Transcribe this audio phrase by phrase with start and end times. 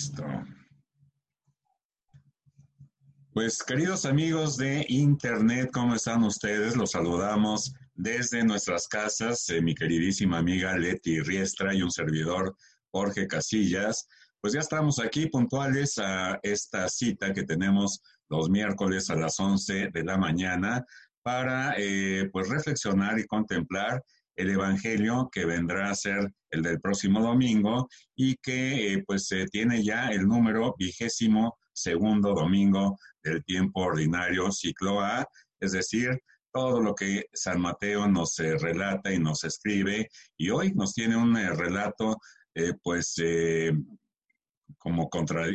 [0.00, 0.24] Listo.
[3.34, 6.74] Pues queridos amigos de Internet, ¿cómo están ustedes?
[6.74, 12.56] Los saludamos desde nuestras casas, eh, mi queridísima amiga Leti Riestra y un servidor
[12.90, 14.08] Jorge Casillas.
[14.40, 19.90] Pues ya estamos aquí puntuales a esta cita que tenemos los miércoles a las 11
[19.92, 20.82] de la mañana
[21.22, 24.02] para eh, pues reflexionar y contemplar
[24.36, 29.82] el Evangelio que vendrá a ser el del próximo domingo y que eh, pues tiene
[29.82, 35.26] ya el número vigésimo segundo domingo del tiempo ordinario ciclo A,
[35.60, 36.18] es decir,
[36.52, 40.08] todo lo que San Mateo nos eh, relata y nos escribe.
[40.36, 42.16] Y hoy nos tiene un eh, relato
[42.82, 43.14] pues
[44.78, 45.08] como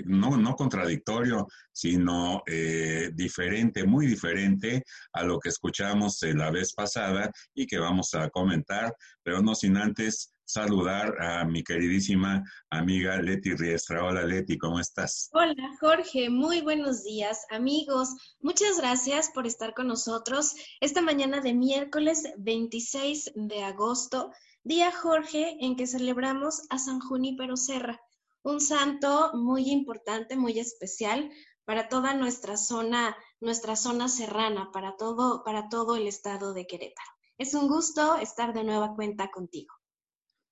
[0.05, 4.83] no, no contradictorio, sino eh, diferente, muy diferente
[5.13, 9.77] a lo que escuchamos la vez pasada y que vamos a comentar, pero no sin
[9.77, 14.03] antes saludar a mi queridísima amiga Leti Riestra.
[14.03, 15.29] Hola Leti, ¿cómo estás?
[15.33, 18.09] Hola Jorge, muy buenos días amigos.
[18.39, 24.31] Muchas gracias por estar con nosotros esta mañana de miércoles 26 de agosto,
[24.63, 27.99] día Jorge en que celebramos a San Junípero Serra
[28.45, 31.31] un santo muy importante, muy especial
[31.65, 37.09] para toda nuestra zona, nuestra zona serrana, para todo, para todo el estado de Querétaro.
[37.39, 39.73] Es un gusto estar de nueva cuenta contigo.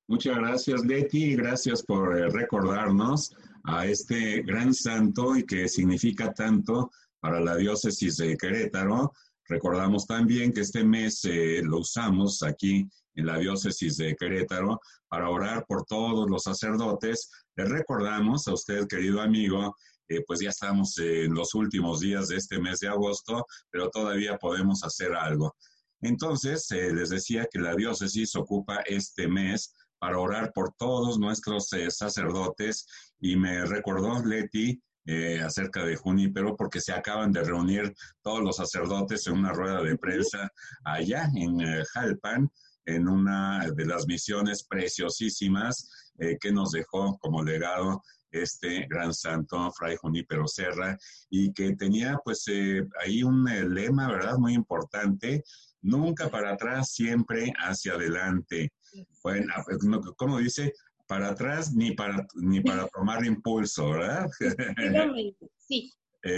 [0.08, 3.31] Muchas gracias, Leti, y gracias por eh, recordarnos
[3.63, 9.13] a este gran santo y que significa tanto para la diócesis de Querétaro.
[9.47, 15.30] Recordamos también que este mes eh, lo usamos aquí en la diócesis de Querétaro para
[15.30, 17.30] orar por todos los sacerdotes.
[17.55, 19.75] Le recordamos a usted, querido amigo,
[20.08, 24.38] eh, pues ya estamos en los últimos días de este mes de agosto, pero todavía
[24.38, 25.55] podemos hacer algo.
[26.02, 31.72] Entonces, eh, les decía que la diócesis ocupa este mes para orar por todos nuestros
[31.72, 32.85] eh, sacerdotes
[33.22, 34.81] y me recordó Leti
[35.44, 39.97] acerca de Junípero porque se acaban de reunir todos los sacerdotes en una rueda de
[39.97, 40.50] prensa
[40.86, 41.59] allá en
[41.94, 42.50] Jalpan
[42.86, 49.72] en una de las misiones preciosísimas eh, que nos dejó como legado este gran santo,
[49.72, 50.97] Fray Junípero Serra,
[51.30, 54.38] y que tenía pues eh, ahí un eh, lema, ¿verdad?
[54.38, 55.44] Muy importante,
[55.81, 58.74] nunca para atrás, siempre hacia adelante.
[59.24, 59.78] Bueno, pues,
[60.18, 60.74] como dice,
[61.08, 64.30] para atrás ni para, ni para tomar impulso, ¿verdad?
[65.58, 65.94] Sí,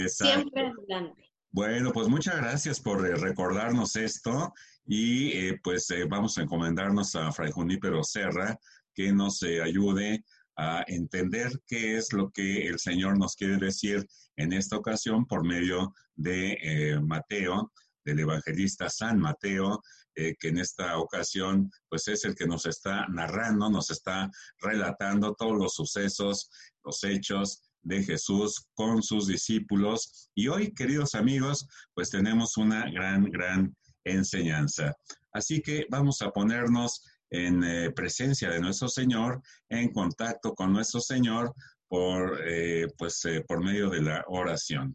[0.08, 1.26] siempre adelante.
[1.56, 4.52] Bueno, pues muchas gracias por recordarnos esto
[4.84, 8.58] y eh, pues eh, vamos a encomendarnos a Fray Junípero Serra
[8.94, 10.22] que nos eh, ayude
[10.56, 14.06] a entender qué es lo que el Señor nos quiere decir
[14.36, 17.72] en esta ocasión por medio de Mateo,
[18.04, 19.80] del evangelista San Mateo,
[20.16, 25.58] que en esta ocasión pues es el que nos está narrando, nos está relatando todos
[25.58, 26.50] los sucesos,
[26.82, 30.30] los hechos de Jesús con sus discípulos.
[30.34, 34.94] Y hoy, queridos amigos, pues tenemos una gran, gran enseñanza.
[35.32, 41.00] Así que vamos a ponernos en eh, presencia de nuestro Señor, en contacto con nuestro
[41.00, 41.54] Señor
[41.88, 44.94] por, eh, pues, eh, por medio de la oración.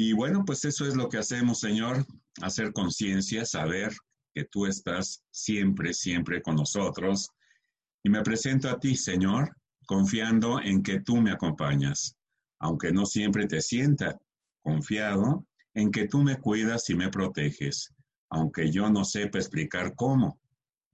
[0.00, 2.06] Y bueno, pues eso es lo que hacemos, Señor,
[2.40, 3.92] hacer conciencia, saber
[4.32, 7.30] que tú estás siempre, siempre con nosotros.
[8.04, 9.56] Y me presento a ti, Señor,
[9.86, 12.14] confiando en que tú me acompañas,
[12.60, 14.16] aunque no siempre te sienta
[14.62, 15.44] confiado,
[15.74, 17.92] en que tú me cuidas y me proteges,
[18.30, 20.38] aunque yo no sepa explicar cómo.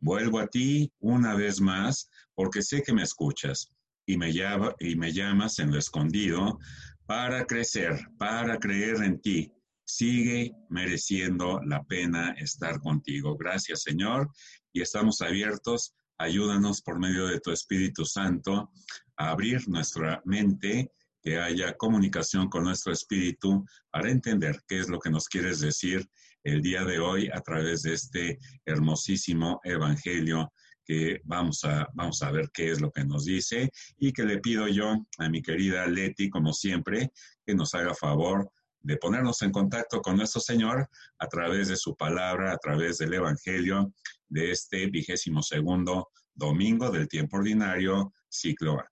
[0.00, 3.68] Vuelvo a ti una vez más porque sé que me escuchas
[4.06, 4.32] y me,
[4.80, 6.58] y me llamas en lo escondido
[7.06, 9.52] para crecer, para creer en ti.
[9.86, 13.36] Sigue mereciendo la pena estar contigo.
[13.36, 14.30] Gracias, Señor,
[14.72, 15.94] y estamos abiertos.
[16.18, 18.70] Ayúdanos por medio de tu Espíritu Santo
[19.16, 20.90] a abrir nuestra mente
[21.22, 26.06] que haya comunicación con nuestro espíritu para entender qué es lo que nos quieres decir
[26.44, 30.52] el día de hoy a través de este hermosísimo evangelio
[30.84, 34.38] que vamos a, vamos a ver qué es lo que nos dice y que le
[34.38, 37.12] pido yo a mi querida Leti, como siempre,
[37.44, 38.50] que nos haga favor
[38.80, 40.88] de ponernos en contacto con nuestro Señor
[41.18, 43.92] a través de su palabra, a través del Evangelio
[44.28, 48.90] de este vigésimo segundo domingo del tiempo ordinario, ciclo A.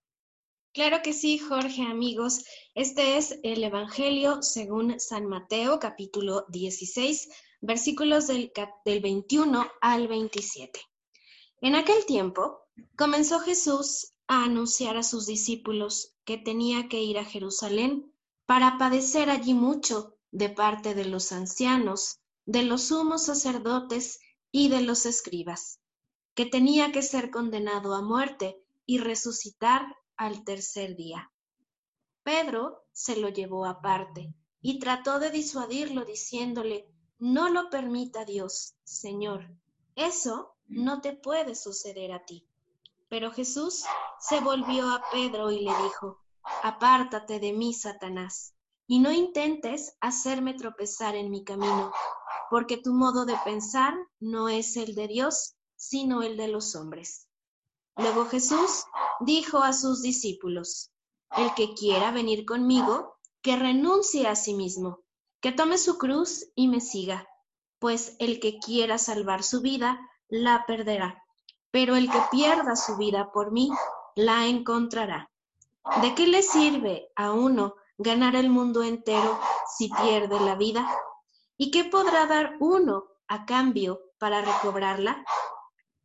[0.73, 2.43] Claro que sí, Jorge, amigos.
[2.73, 7.29] Este es el Evangelio según San Mateo, capítulo 16,
[7.61, 8.51] versículos del,
[8.85, 10.79] 21 al 27.
[11.63, 12.67] En aquel tiempo,
[12.97, 18.13] comenzó Jesús a anunciar a sus discípulos que tenía que ir a Jerusalén
[18.45, 24.19] para padecer allí mucho de parte de los ancianos, de los sumos sacerdotes
[24.51, 25.79] y de los escribas,
[26.33, 29.85] que tenía que ser condenado a muerte y resucitar
[30.17, 31.31] al tercer día.
[32.23, 36.89] Pedro se lo llevó aparte y trató de disuadirlo diciéndole,
[37.19, 39.49] no lo permita Dios, Señor,
[39.95, 42.47] eso no te puede suceder a ti.
[43.09, 43.83] Pero Jesús
[44.19, 46.19] se volvió a Pedro y le dijo,
[46.63, 48.55] apártate de mí, Satanás,
[48.87, 51.91] y no intentes hacerme tropezar en mi camino,
[52.49, 57.27] porque tu modo de pensar no es el de Dios, sino el de los hombres.
[57.95, 58.85] Luego Jesús
[59.19, 60.91] dijo a sus discípulos,
[61.37, 65.01] el que quiera venir conmigo, que renuncie a sí mismo,
[65.39, 67.27] que tome su cruz y me siga,
[67.79, 69.99] pues el que quiera salvar su vida,
[70.33, 71.23] la perderá,
[71.69, 73.69] pero el que pierda su vida por mí,
[74.15, 75.29] la encontrará.
[76.01, 79.39] ¿De qué le sirve a uno ganar el mundo entero
[79.77, 80.89] si pierde la vida?
[81.55, 85.23] ¿Y qué podrá dar uno a cambio para recobrarla?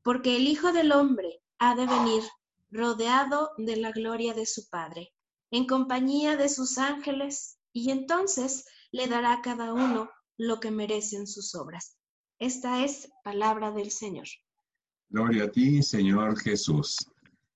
[0.02, 2.22] Porque el Hijo del Hombre ha de venir
[2.70, 5.14] rodeado de la gloria de su Padre,
[5.50, 11.26] en compañía de sus ángeles, y entonces le dará a cada uno lo que merecen
[11.26, 11.97] sus obras.
[12.38, 14.26] Esta es palabra del Señor.
[15.10, 16.96] Gloria a ti, Señor Jesús.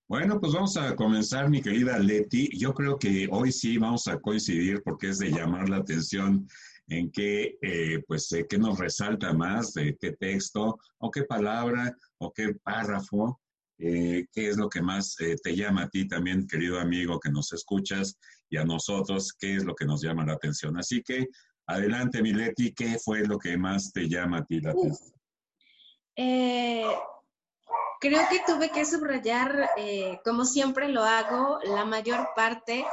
[0.09, 2.49] Bueno, pues vamos a comenzar, mi querida Leti.
[2.57, 6.47] Yo creo que hoy sí vamos a coincidir porque es de llamar la atención
[6.87, 11.95] en qué, eh, pues, eh, qué nos resalta más, de qué texto, o qué palabra,
[12.17, 13.39] o qué párrafo
[13.79, 17.51] eh, qué es lo que más te llama a ti también, querido amigo que nos
[17.53, 18.17] escuchas,
[18.49, 20.77] y a nosotros, qué es lo que nos llama la atención.
[20.77, 21.27] Así que,
[21.67, 25.13] adelante, Mileti, ¿qué fue lo que más te llama a ti la atención?
[26.15, 26.85] Eh,
[27.99, 29.69] creo que tuve que subrayar,
[30.23, 32.85] como siempre lo hago, la mayor parte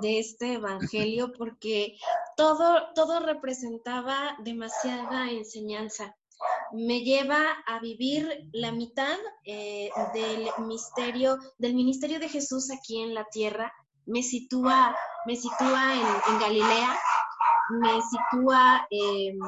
[0.00, 1.96] de este evangelio porque
[2.36, 6.16] todo, todo representaba demasiada enseñanza
[6.72, 13.14] me lleva a vivir la mitad eh, del misterio, del ministerio de Jesús aquí en
[13.14, 13.72] la tierra.
[14.06, 14.96] Me sitúa,
[15.26, 16.98] me sitúa en, Galilea,
[17.70, 19.38] me sitúa em,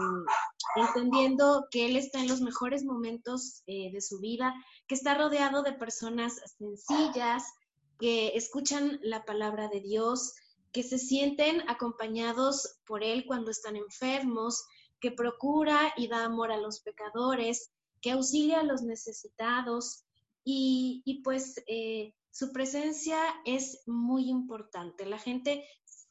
[0.77, 4.55] entendiendo que Él está en los mejores momentos eh, de su vida,
[4.87, 7.45] que está rodeado de personas sencillas,
[7.99, 10.35] que escuchan la palabra de Dios,
[10.73, 14.65] que se sienten acompañados por Él cuando están enfermos,
[15.01, 17.71] que procura y da amor a los pecadores,
[18.01, 20.05] que auxilia a los necesitados
[20.45, 25.07] y, pues eh, su presencia es muy importante.
[25.07, 25.65] La gente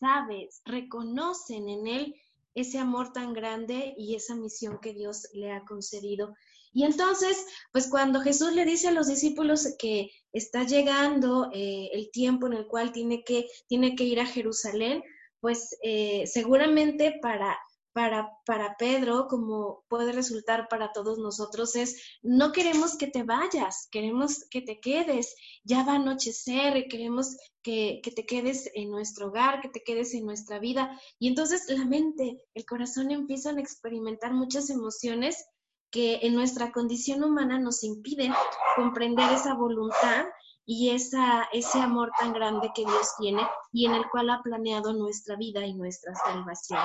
[0.04, 2.16] sabe, reconocen en él
[2.56, 6.36] ese amor tan grande y esa misión que Dios le ha concedido.
[6.74, 12.12] Y entonces, pues cuando Jesús le dice a los discípulos que está llegando eh, el
[12.12, 15.02] tiempo en el cual tiene que, tiene que ir a Jerusalén,
[15.40, 17.58] pues eh, seguramente para
[17.94, 23.88] para, para Pedro, como puede resultar para todos nosotros, es no queremos que te vayas,
[23.92, 29.28] queremos que te quedes, ya va a anochecer, queremos que, que te quedes en nuestro
[29.28, 31.00] hogar, que te quedes en nuestra vida.
[31.20, 35.46] Y entonces la mente, el corazón empiezan a experimentar muchas emociones
[35.92, 38.34] que en nuestra condición humana nos impiden
[38.76, 40.26] comprender esa voluntad
[40.66, 44.94] y esa, ese amor tan grande que Dios tiene y en el cual ha planeado
[44.94, 46.80] nuestra vida y nuestra salvación.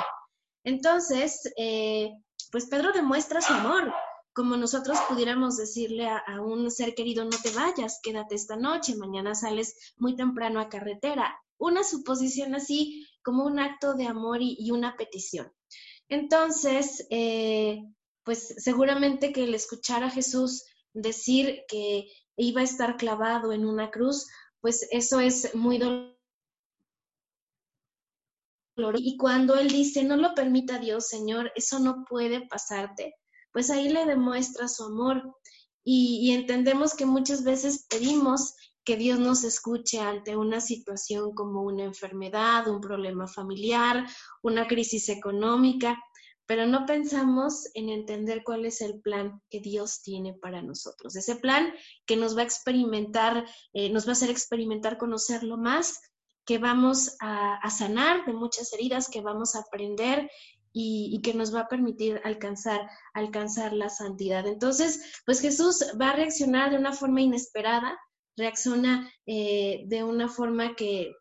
[0.69, 2.12] Entonces, eh,
[2.53, 3.91] pues Pedro demuestra su amor,
[4.35, 9.35] como nosotros pudiéramos decirle a, un ser querido, no te vayas, quédate esta noche, mañana
[9.35, 11.34] sales muy temprano a carretera.
[11.56, 15.51] Una suposición así como un acto de amor y, una petición.
[16.10, 17.82] Entonces, eh,
[18.22, 23.91] pues seguramente que el escuchar a Jesús decir que iba a estar clavado en una
[23.91, 24.27] cruz,
[24.60, 26.18] pues eso es muy doloroso
[28.97, 33.17] y cuando él dice, no lo permita Dios, Señor, eso no puede pasarte,
[33.53, 35.35] pues ahí le demuestra su amor.
[35.85, 38.55] Y, entendemos que muchas veces pedimos
[38.85, 44.06] que Dios nos escuche ante una situación como una enfermedad, un problema familiar,
[44.43, 45.99] una crisis económica,
[46.47, 51.17] pero no pensamos en entender cuál es el plan que Dios tiene para nosotros.
[51.17, 51.73] Ese plan
[52.06, 56.01] que nos va a experimentar, eh, nos va a hacer experimentar conocerlo más
[56.48, 60.31] que vamos a, sanar de muchas heridas, que vamos a aprender
[60.72, 64.46] y, que nos va a permitir alcanzar, alcanzar la santidad.
[64.46, 67.98] Entonces, pues Jesús va a reaccionar de una forma inesperada,
[68.34, 71.12] reacciona eh, de una forma que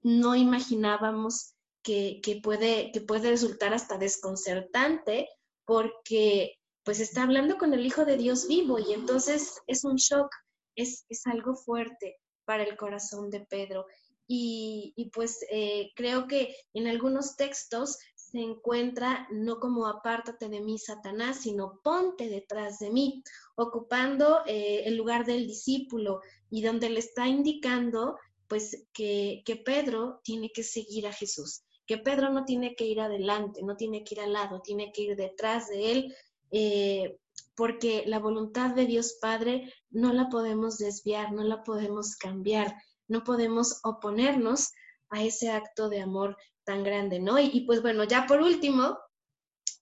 [0.00, 5.28] no imaginábamos que, puede, que puede resultar hasta desconcertante,
[5.66, 10.30] porque pues está hablando con el Hijo de Dios vivo y entonces es un shock,
[10.74, 13.84] es, es algo fuerte para el corazón de Pedro.
[14.32, 20.78] Y, pues eh, creo que en algunos textos se encuentra no como apártate de mí,
[20.78, 23.24] Satanás, sino ponte detrás de mí,
[23.56, 30.20] ocupando eh, el lugar del discípulo y donde le está indicando pues que, que Pedro
[30.22, 34.14] tiene que seguir a Jesús, que Pedro no tiene que ir adelante, no tiene que
[34.14, 36.16] ir al lado, tiene que ir detrás de él,
[36.52, 37.18] eh,
[37.56, 42.76] porque la voluntad de Dios Padre no la podemos desviar, no la podemos cambiar,
[43.10, 44.72] no podemos oponernos
[45.10, 47.38] a ese acto de amor tan grande, ¿no?
[47.38, 48.98] Y, pues bueno, ya por último,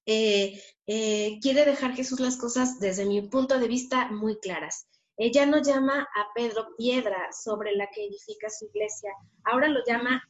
[0.06, 4.88] eh, eh, quiere dejar Jesús las cosas desde mi punto de vista muy claras.
[5.18, 9.12] Ella no llama a Pedro piedra sobre la que edifica su iglesia,
[9.44, 10.22] ahora lo llama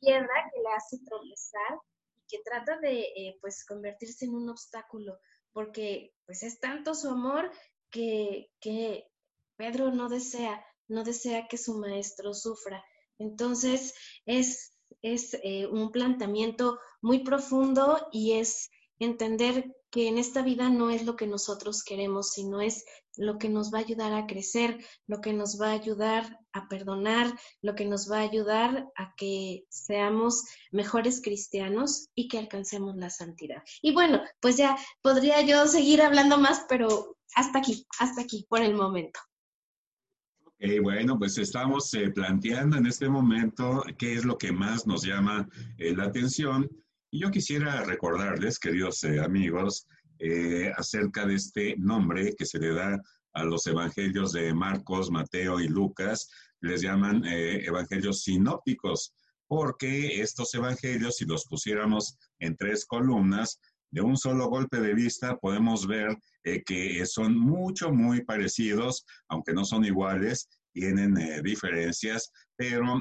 [0.00, 1.78] piedra que le hace tropezar
[2.16, 5.18] y que trata de eh, pues convertirse en un obstáculo,
[5.52, 7.50] porque pues es tanto su amor
[7.88, 9.08] que, que
[9.56, 12.84] Pedro no desea, no desea que su maestro sufra.
[13.18, 13.94] Entonces
[14.26, 20.90] es, es eh, un planteamiento muy profundo y es entender que en esta vida no
[20.90, 22.84] es lo que nosotros queremos, sino es
[23.16, 26.66] lo que nos va a ayudar a crecer, lo que nos va a ayudar a
[26.68, 32.96] perdonar, lo que nos va a ayudar a que seamos mejores cristianos y que alcancemos
[32.96, 33.62] la santidad.
[33.82, 38.62] Y bueno, pues ya podría yo seguir hablando más, pero hasta aquí, hasta aquí por
[38.62, 39.20] el momento.
[40.62, 45.02] Ok, bueno, pues estamos eh, planteando en este momento qué es lo que más nos
[45.02, 46.70] llama eh, la atención.
[47.10, 49.88] Y yo quisiera recordarles, queridos eh, amigos,
[50.20, 53.02] eh, acerca de este nombre que se le da
[53.32, 59.14] a los evangelios de Marcos, Mateo y Lucas, les llaman eh, evangelios sinópticos,
[59.48, 63.58] porque estos evangelios, si los pusiéramos en tres columnas,
[63.92, 69.64] de un solo golpe de vista podemos ver que son mucho, muy parecidos, aunque no
[69.64, 73.00] son iguales, tienen diferencias, pero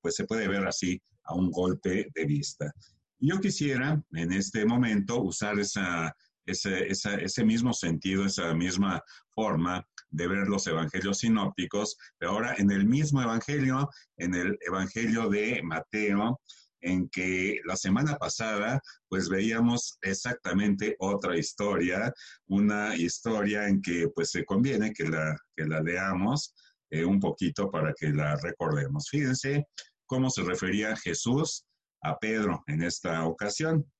[0.00, 2.72] pues se puede ver así a un golpe de vista.
[3.18, 6.14] Yo quisiera en este momento usar esa,
[6.46, 12.86] ese, mismo sentido, esa misma forma de ver los evangelios sinópticos, pero ahora en el
[12.86, 16.40] mismo evangelio, en el evangelio de Mateo,
[16.84, 22.12] en que la semana pasada pues veíamos exactamente otra historia,
[22.46, 26.54] una historia en que pues se conviene que la, que la leamos
[26.90, 29.08] eh, un poquito para que la recordemos.
[29.10, 29.66] Fíjense
[30.06, 31.64] cómo se refería Jesús
[32.02, 33.90] a Pedro en esta ocasión,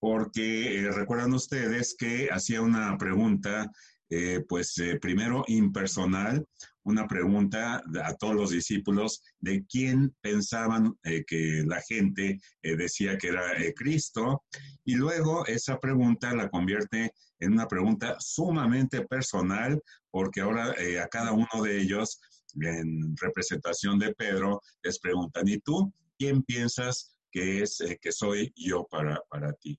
[0.00, 3.70] porque eh, recuerdan ustedes que hacía una pregunta,
[4.10, 6.46] eh, pues eh, primero impersonal,
[6.88, 13.42] una pregunta a todos los discípulos de quién pensaban que la gente decía que era
[13.76, 14.42] Cristo,
[14.84, 19.80] y luego esa pregunta la convierte en una pregunta sumamente personal,
[20.10, 22.20] porque ahora a cada uno de ellos,
[22.60, 28.52] en representación de Pedro, les preguntan, ¿y tú quién piensas que es eh, que soy
[28.56, 29.78] yo para, para ti.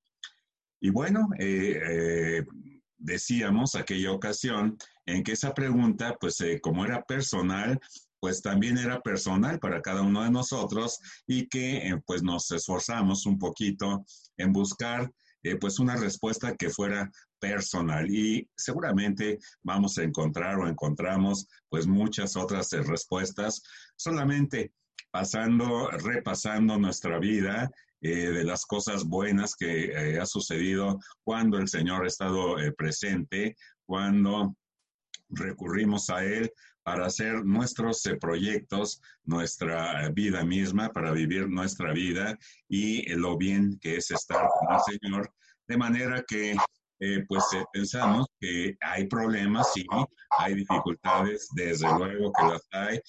[0.81, 2.45] Y bueno, eh, eh,
[2.97, 4.77] decíamos aquella ocasión
[5.15, 7.79] en que esa pregunta, pues como era personal,
[8.19, 13.37] pues también era personal para cada uno de nosotros y que pues nos esforzamos un
[13.39, 14.05] poquito
[14.37, 15.09] en buscar
[15.61, 18.09] pues una respuesta que fuera personal.
[18.09, 23.61] Y seguramente vamos a encontrar o encontramos pues muchas otras respuestas.
[23.95, 24.73] Solamente
[25.11, 27.69] pasando, repasando nuestra vida
[28.01, 32.71] eh, de las cosas buenas que eh, ha sucedido cuando el Señor ha estado eh,
[32.71, 34.55] presente, cuando
[35.29, 36.51] recurrimos a Él
[36.83, 43.97] para hacer nuestros proyectos, nuestra vida misma, para vivir nuestra vida y lo bien que
[43.97, 45.33] es estar con el Señor.
[45.67, 46.55] De manera que
[47.01, 49.85] eh, pues eh, pensamos que hay problemas, sí,
[50.37, 52.99] hay dificultades, desde luego que las hay,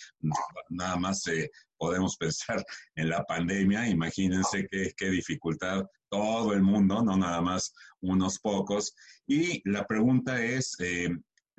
[0.69, 7.03] nada más eh, podemos pensar en la pandemia, imagínense qué, qué dificultad todo el mundo,
[7.03, 8.95] no nada más unos pocos.
[9.27, 10.77] Y la pregunta es,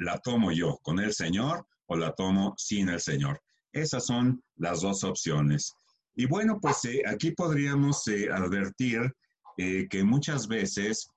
[0.02, 3.42] ¿la tomo yo con el Señor o la tomo sin el Señor?
[3.72, 5.74] Esas son las dos opciones.
[6.16, 9.14] Y bueno, pues aquí podríamos advertir
[9.58, 11.08] que muchas veces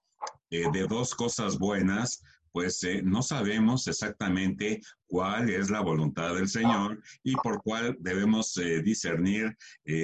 [0.51, 2.23] eh, de dos cosas buenas,
[2.53, 8.57] pues eh, no sabemos exactamente cuál es la voluntad del Señor y por cuál debemos
[8.59, 9.57] eh, discernir,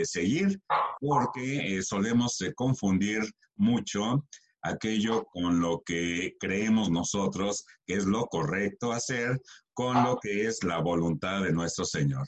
[0.03, 0.61] seguir,
[0.99, 3.23] porque solemos confundir
[3.55, 4.27] mucho
[4.62, 9.40] aquello con lo que creemos nosotros que es lo correcto hacer
[9.75, 12.26] con lo que es la voluntad de nuestro Señor.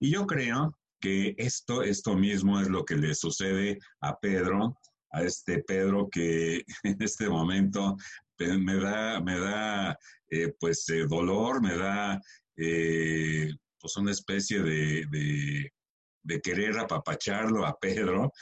[0.00, 4.76] Y yo creo que esto, esto mismo es lo que le sucede a Pedro
[5.14, 7.96] a este Pedro que en este momento
[8.36, 9.96] pues, me da, me da
[10.28, 12.20] eh, pues eh, dolor, me da
[12.56, 13.50] eh,
[13.80, 18.32] pues una especie de, de, querer apapacharlo a Pedro,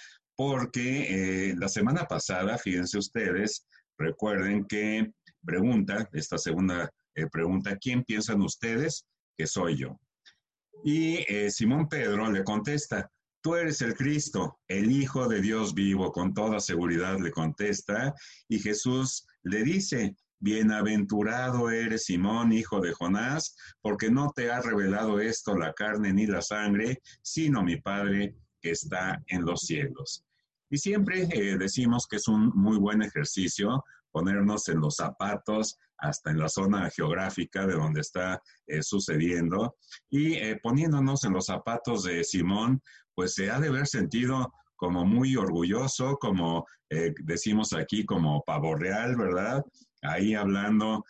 [0.44, 3.64] porque la semana pasada, fíjense ustedes,
[3.96, 5.12] recuerden que
[5.44, 6.92] pregunta, esta segunda
[7.30, 9.06] pregunta, ¿quién piensan ustedes
[9.38, 10.00] que soy yo?
[10.82, 13.08] Y eh, Simón Pedro le contesta,
[13.40, 18.12] tú eres el Cristo, el Hijo de Dios vivo, con toda seguridad le contesta.
[18.48, 25.20] Y Jesús le dice, Bienaventurado eres Simón, hijo de Jonás, porque no te ha revelado
[25.20, 30.24] esto la carne ni la sangre, sino mi Padre que está en los cielos.
[30.72, 36.30] Y siempre eh, decimos que es un muy buen ejercicio ponernos en los zapatos, hasta
[36.30, 39.76] en la zona geográfica de donde está eh, sucediendo,
[40.08, 42.82] y eh, poniéndonos en los zapatos de Simón,
[43.14, 46.66] pues se ha de haber sentido como muy orgulloso, como
[47.24, 49.62] decimos aquí, como pavo real, ¿verdad?
[50.02, 51.04] Ahí hablando,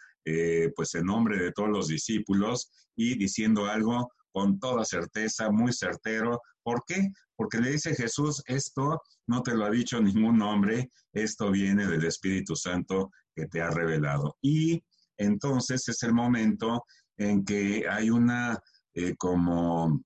[0.76, 6.40] pues en nombre de todos los discípulos y diciendo algo con toda certeza, muy certero.
[6.62, 7.10] ¿Por qué?
[7.36, 12.04] Porque le dice Jesús, esto no te lo ha dicho ningún hombre, esto viene del
[12.04, 14.36] Espíritu Santo que te ha revelado.
[14.40, 14.82] Y
[15.16, 16.84] entonces es el momento
[17.16, 18.58] en que hay una
[18.94, 20.02] eh, como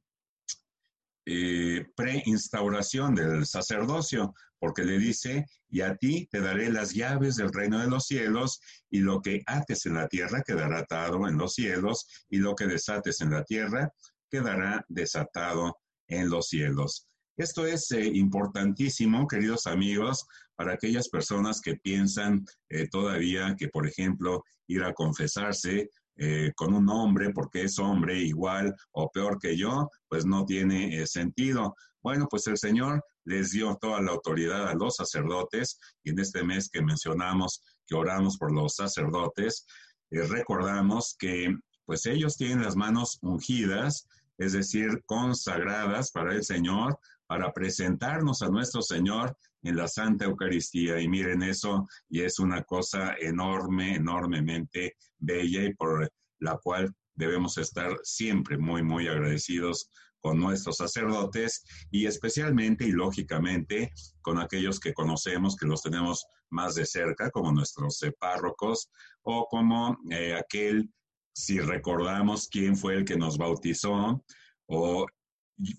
[1.27, 7.53] eh, preinstauración del sacerdocio, porque le dice, y a ti te daré las llaves del
[7.53, 8.61] reino de los cielos,
[8.91, 12.67] y lo que ates en la tierra quedará atado en los cielos, y lo que
[12.67, 13.93] desates en la tierra
[14.31, 17.07] quedará desatado en los cielos.
[17.37, 23.87] Esto es eh, importantísimo, queridos amigos, para aquellas personas que piensan eh, todavía que, por
[23.87, 29.55] ejemplo, ir a confesarse eh, con un hombre porque es hombre igual o peor que
[29.55, 31.77] yo, pues no tiene sentido.
[32.03, 36.43] Bueno, pues el Señor les dio toda la autoridad a los sacerdotes y en este
[36.43, 39.67] mes que mencionamos que oramos por los sacerdotes,
[40.11, 44.07] recordamos que pues ellos tienen las manos ungidas
[44.39, 51.01] es decir, consagradas para el Señor, para presentarnos a nuestro Señor en la Santa Eucaristía.
[51.01, 57.59] Y miren eso, y es una cosa enorme, enormemente bella y por la cual debemos
[57.59, 59.91] estar siempre muy, muy agradecidos
[60.21, 66.75] con nuestros sacerdotes y especialmente y lógicamente con aquellos que conocemos, que los tenemos más
[66.75, 68.91] de cerca, como nuestros párrocos
[69.23, 70.91] o como eh, aquel
[71.37, 74.25] si recordamos quién fue el que nos bautizó,
[74.69, 75.07] o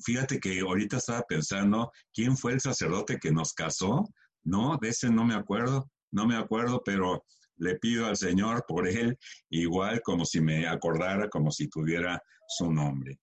[0.06, 4.08] fíjate que ahorita estaba pensando, ¿quién fue el sacerdote que nos casó?
[4.44, 7.24] No, de ese no me acuerdo, no me acuerdo, pero
[7.56, 9.18] le pido al Señor por él,
[9.50, 13.20] igual como si me acordara, como si tuviera su nombre.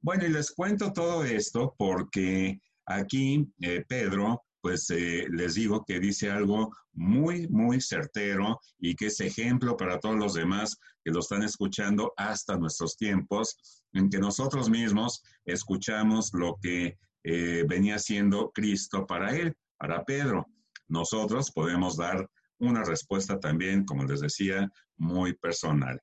[0.00, 5.98] Bueno, y les cuento todo esto porque aquí eh, Pedro pues eh, les digo que
[5.98, 11.18] dice algo muy, muy certero y que es ejemplo para todos los demás que lo
[11.18, 18.52] están escuchando hasta nuestros tiempos, en que nosotros mismos escuchamos lo que eh, venía siendo
[18.52, 20.46] Cristo para él, para Pedro.
[20.88, 26.00] Nosotros podemos dar una respuesta también, como les decía, muy personal.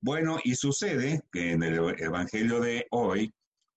[0.00, 3.32] Bueno, y sucede que en el Evangelio de hoy,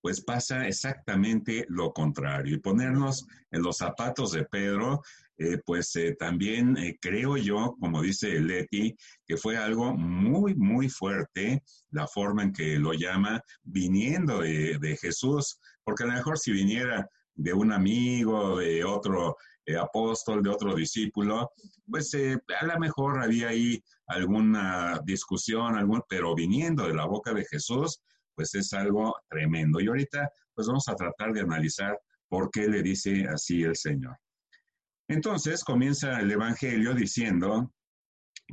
[0.05, 2.53] pues pasa exactamente lo contrario.
[2.53, 5.01] Y ponernos en los zapatos de Pedro,
[5.35, 10.89] eh, pues eh, también eh, creo yo, como dice Leti, que fue algo muy, muy
[10.89, 16.37] fuerte la forma en que lo llama viniendo de, de Jesús, porque a lo mejor
[16.37, 19.37] si viniera de un amigo, de otro
[19.81, 21.49] apóstol, de otro discípulo,
[21.89, 27.43] pues a lo mejor había ahí alguna discusión, algún, pero viniendo de la boca de
[27.45, 28.03] Jesús,
[28.35, 29.79] pues es algo tremendo.
[29.79, 34.17] Y ahorita pues vamos a tratar de analizar por qué le dice así el Señor.
[35.07, 37.71] Entonces comienza el Evangelio diciendo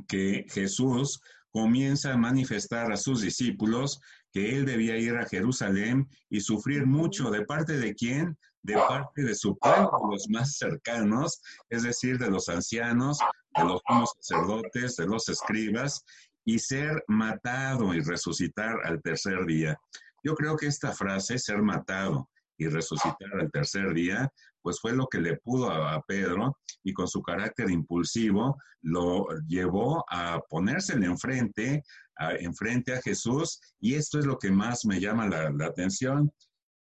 [0.07, 1.19] que Jesús
[1.51, 3.99] comienza a manifestar a sus discípulos
[4.31, 7.29] que él debía ir a Jerusalén y sufrir mucho.
[7.29, 8.37] ¿De parte de quién?
[8.63, 13.19] De parte de su pueblo, los más cercanos, es decir, de los ancianos,
[13.55, 13.81] de los
[14.19, 16.03] sacerdotes, de los escribas,
[16.45, 19.77] y ser matado y resucitar al tercer día.
[20.23, 25.07] Yo creo que esta frase, ser matado y resucitar al tercer día, pues fue lo
[25.07, 31.83] que le pudo a, Pedro y con su carácter impulsivo lo llevó a ponérsele enfrente,
[32.17, 36.31] a, enfrente a Jesús y esto es lo que más me llama la, la atención.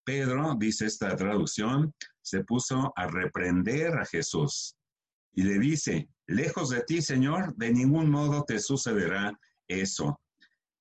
[0.04, 4.76] Pedro, dice esta traducción, se puso a reprender a Jesús
[5.34, 9.32] y le dice, lejos de ti, Señor, de ningún modo te sucederá
[9.70, 10.20] eso.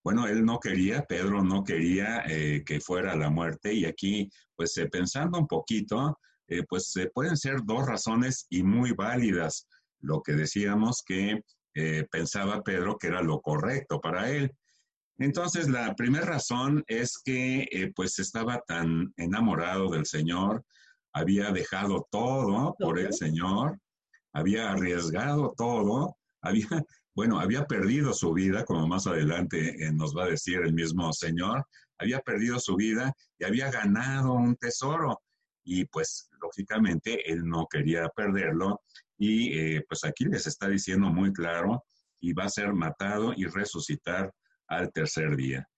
[0.03, 4.77] Bueno, él no quería, Pedro no quería eh, que fuera la muerte y aquí, pues
[4.79, 9.67] eh, pensando un poquito, eh, pues pueden ser dos razones y muy válidas.
[10.01, 11.43] Lo que decíamos que
[12.11, 14.51] pensaba Pedro que era lo correcto para él.
[15.19, 20.65] Entonces, la primera razón es que pues estaba tan enamorado del Señor,
[21.13, 23.79] había dejado todo por el Señor,
[24.33, 26.69] había arriesgado todo, había
[27.19, 31.13] bueno, había perdido su vida, como más adelante eh, nos va a decir el mismo
[31.13, 31.67] Señor,
[31.99, 35.21] había perdido su vida y había ganado un tesoro.
[35.65, 38.83] Y pues lógicamente él no quería perderlo.
[39.19, 41.83] Y eh, pues aquí les está diciendo muy claro,
[42.21, 44.33] y va a ser matado y resucitar
[44.69, 45.69] al tercer día.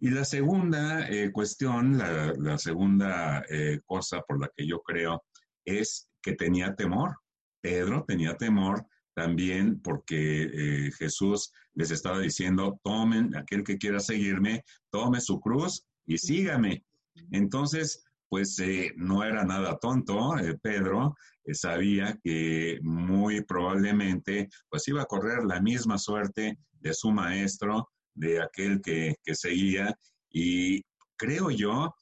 [0.00, 3.44] Y la segunda eh, cuestión, la, segunda
[3.86, 5.22] cosa por la que yo creo
[5.64, 7.14] es que tenía temor.
[7.60, 14.64] Pedro tenía temor también porque eh, Jesús les estaba diciendo, tomen, aquel que quiera seguirme,
[14.90, 16.84] tome su cruz y sígame.
[17.30, 18.56] Entonces, pues
[18.96, 21.14] no era nada tonto, Pedro
[21.54, 28.42] sabía que muy probablemente pues iba a correr la misma suerte de su maestro, de
[28.42, 29.96] aquel que, seguía
[30.30, 30.82] y
[31.16, 31.94] creo yo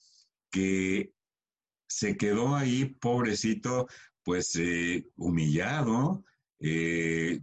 [0.51, 1.11] que
[1.89, 3.87] se quedó ahí, pobrecito,
[4.23, 6.25] pues eh, humillado,
[6.61, 7.41] eh,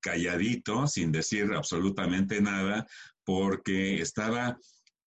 [0.00, 2.86] calladito, sin decir absolutamente nada,
[3.24, 4.58] porque estaba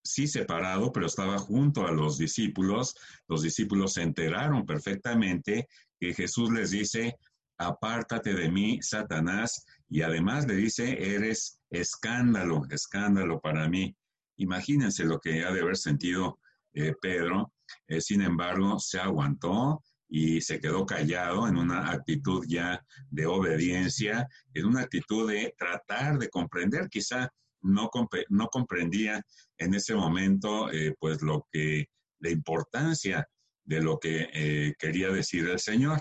[0.03, 2.95] sí separado, pero estaba junto a los discípulos.
[3.27, 5.67] Los discípulos se enteraron perfectamente
[5.99, 7.17] que Jesús les dice,
[7.57, 13.95] apártate de mí, Satanás, y además le dice, eres escándalo, escándalo para mí.
[14.37, 16.39] Imagínense lo que ha de haber sentido
[16.73, 17.53] eh, Pedro.
[17.87, 24.27] Eh, sin embargo, se aguantó y se quedó callado en una actitud ya de obediencia,
[24.53, 27.29] en una actitud de tratar de comprender, quizá
[27.61, 27.89] no,
[28.29, 29.21] no comprendía
[29.57, 31.87] en ese momento eh, pues lo que,
[32.19, 33.27] la importancia
[33.65, 35.99] de lo que quería decir el Señor.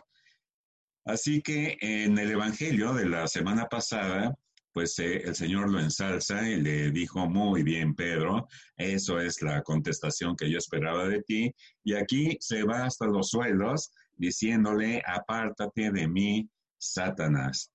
[1.05, 4.37] Así que en el Evangelio de la semana pasada,
[4.77, 9.63] pues eh, el Señor lo ensalza y le dijo, muy bien, Pedro, eso es la
[9.63, 11.51] contestación que yo esperaba de ti.
[11.83, 17.73] Y aquí se va hasta los suelos diciéndole, apártate de mí, Satanás.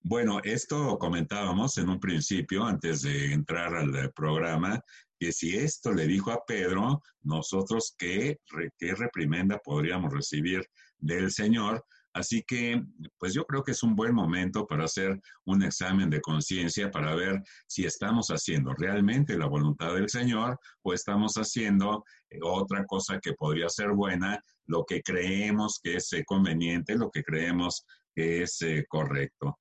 [0.00, 4.82] Bueno, esto comentábamos en un principio, antes de entrar al programa,
[5.20, 8.40] que si esto le dijo a Pedro, nosotros qué,
[8.76, 11.86] qué reprimenda podríamos recibir del Señor,
[12.18, 12.82] Así que,
[13.16, 17.14] pues yo creo que es un buen momento para hacer un examen de conciencia para
[17.14, 23.20] ver si estamos haciendo realmente la voluntad del Señor o estamos haciendo eh, otra cosa
[23.22, 28.42] que podría ser buena, lo que creemos que es eh, conveniente, lo que creemos que
[28.42, 29.56] es eh, correcto.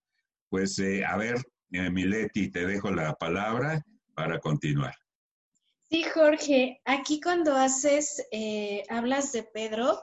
[0.49, 1.35] Pues a ver,
[1.69, 3.83] Mileti, te dejo la palabra
[4.15, 4.95] para continuar.
[5.91, 8.25] Sí, Jorge, aquí cuando haces,
[8.89, 9.99] hablas de Pedro,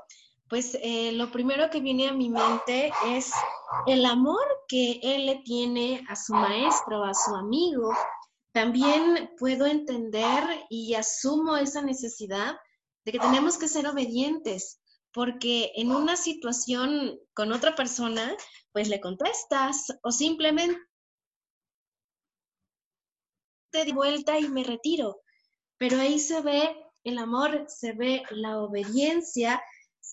[0.55, 3.33] pues eh, lo primero que viene a mi mente es
[3.89, 7.93] el amor que él le tiene a su maestro, a su amigo.
[8.53, 12.57] También puedo entender y asumo esa necesidad
[13.05, 14.81] de que tenemos que ser obedientes,
[15.13, 18.37] porque en una situación con otra persona,
[18.71, 20.79] pues le contestas o simplemente
[23.73, 25.21] te di vuelta y me retiro.
[25.79, 29.61] Pero ahí se ve el amor, se ve la obediencia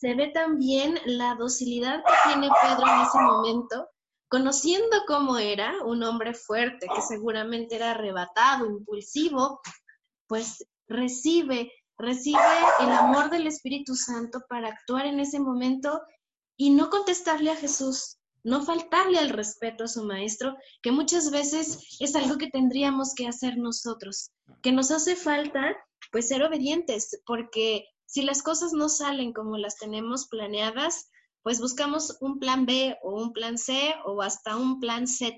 [0.02, 3.88] se ve también la docilidad que tiene Pedro en ese momento,
[4.30, 9.62] conociendo cómo era un hombre fuerte, que seguramente era arrebatado, impulsivo,
[10.26, 12.40] pues recibe, recibe
[12.80, 16.02] el amor del Espíritu Santo para actuar en ese momento
[16.58, 21.98] y no contestarle a Jesús, no faltarle al respeto a su maestro, que muchas veces
[22.00, 24.32] es algo que tendríamos que hacer nosotros,
[24.64, 25.78] que nos hace falta
[26.12, 31.10] pues ser obedientes, porque si las cosas no salen como las tenemos planeadas,
[31.44, 35.38] pues buscamos un plan B o un plan C o hasta un plan Z.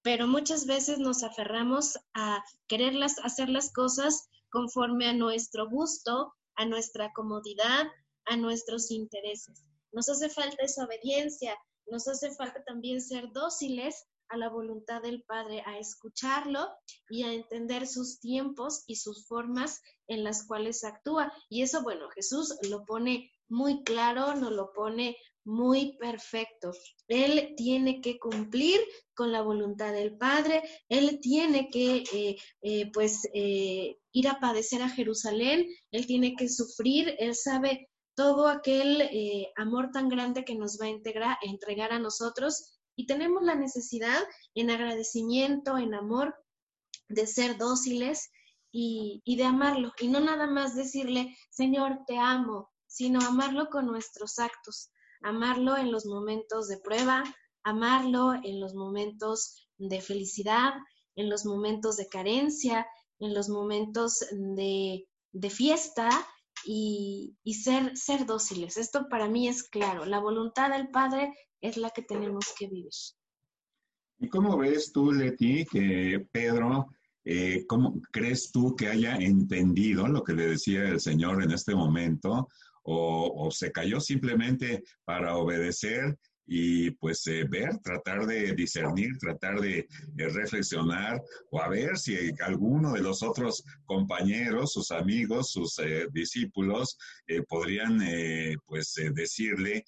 [0.00, 6.64] Pero muchas veces nos aferramos a quererlas hacer las cosas conforme a nuestro gusto, a
[6.66, 7.88] nuestra comodidad,
[8.26, 9.64] a nuestros intereses.
[9.90, 15.22] Nos hace falta esa obediencia, nos hace falta también ser dóciles a la voluntad del
[15.22, 16.68] Padre, a escucharlo
[17.08, 21.32] y a entender sus tiempos y sus formas en las cuales actúa.
[21.48, 26.72] Y eso, bueno, Jesús lo pone muy claro, nos lo pone muy perfecto.
[27.06, 28.80] Él tiene que cumplir
[29.14, 34.82] con la voluntad del Padre, él tiene que, eh, eh, pues, eh, ir a padecer
[34.82, 39.10] a Jerusalén, él tiene que sufrir, él sabe todo aquel
[39.56, 44.22] amor tan grande que nos va a entregar a nosotros y tenemos la necesidad
[44.54, 46.34] en agradecimiento, en amor,
[47.08, 48.30] de ser dóciles
[48.70, 49.92] y, de amarlo.
[50.00, 54.90] Y no nada más decirle, Señor, te amo, sino amarlo con nuestros actos,
[55.22, 57.22] amarlo en los momentos de prueba,
[57.62, 60.74] amarlo en los momentos de felicidad,
[61.16, 62.86] en los momentos de carencia,
[63.20, 65.06] en los momentos de,
[65.50, 66.08] fiesta
[66.64, 68.76] y, y, ser, ser dóciles.
[68.76, 70.04] Esto para mí es claro.
[70.04, 72.90] La voluntad del Padre es la que tenemos que vivir.
[74.18, 76.88] ¿Y cómo ves tú, Leti, que Pedro
[77.24, 81.74] eh, ¿cómo crees tú que haya entendido lo que le decía el Señor en este
[81.74, 82.48] momento?
[82.82, 89.60] ¿O, o se cayó simplemente para obedecer y pues eh, ver, tratar de discernir, tratar
[89.60, 96.06] de, reflexionar o a ver si alguno de los otros compañeros, sus amigos, sus eh,
[96.12, 98.00] discípulos eh, podrían
[98.66, 99.84] pues decirle,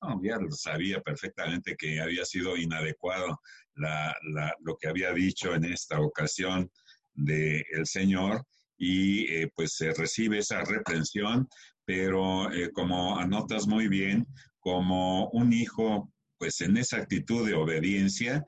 [0.00, 3.40] no, ya sabía perfectamente que había sido inadecuado
[3.74, 6.70] lo que había dicho en esta ocasión
[7.14, 8.44] del el Señor
[8.76, 11.48] y pues se recibe esa reprensión,
[11.84, 14.26] pero como anotas muy bien,
[14.62, 18.44] como un hijo, pues en esa actitud de obediencia,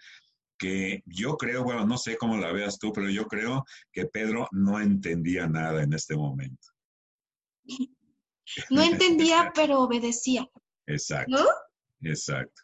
[0.57, 4.48] que yo creo, bueno, no sé cómo la veas tú, pero yo creo que Pedro
[4.53, 6.68] no entendía nada en este momento.
[8.70, 10.48] No entendía, pero obedecía.
[10.87, 11.33] Exacto.
[11.33, 11.44] ¿No?
[12.09, 12.62] Exacto.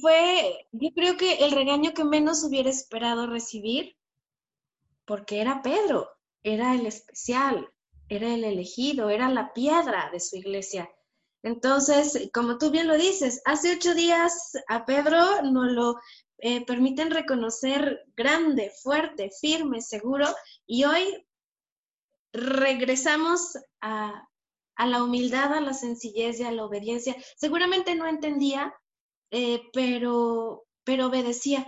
[0.00, 3.96] Fue, yo creo que el regaño que menos hubiera esperado recibir,
[5.04, 6.08] porque era Pedro,
[6.42, 7.70] era el especial,
[8.08, 10.90] era el elegido, era la piedra de su iglesia.
[11.42, 15.96] Entonces, como tú bien lo dices, hace ocho días a Pedro nos lo
[16.38, 20.26] eh, permiten reconocer grande, fuerte, firme, seguro,
[20.66, 21.26] y hoy
[22.32, 24.24] regresamos a,
[24.78, 27.16] la humildad, a la sencillez y a la obediencia.
[27.36, 28.74] Seguramente no entendía,
[29.30, 31.66] eh, pero, pero obedecía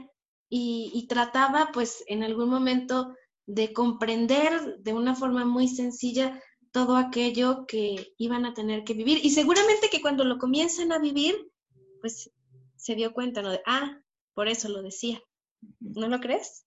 [0.48, 3.14] y, y trataba pues en algún momento
[3.46, 6.40] de comprender de una forma muy sencilla
[6.72, 9.18] todo aquello que iban a tener que vivir.
[9.22, 11.50] Y seguramente que cuando lo comienzan a vivir,
[12.00, 12.30] pues
[12.76, 13.50] se dio cuenta, ¿no?
[13.50, 14.00] De, ah,
[14.34, 15.20] por eso lo decía.
[15.80, 16.64] ¿No lo crees?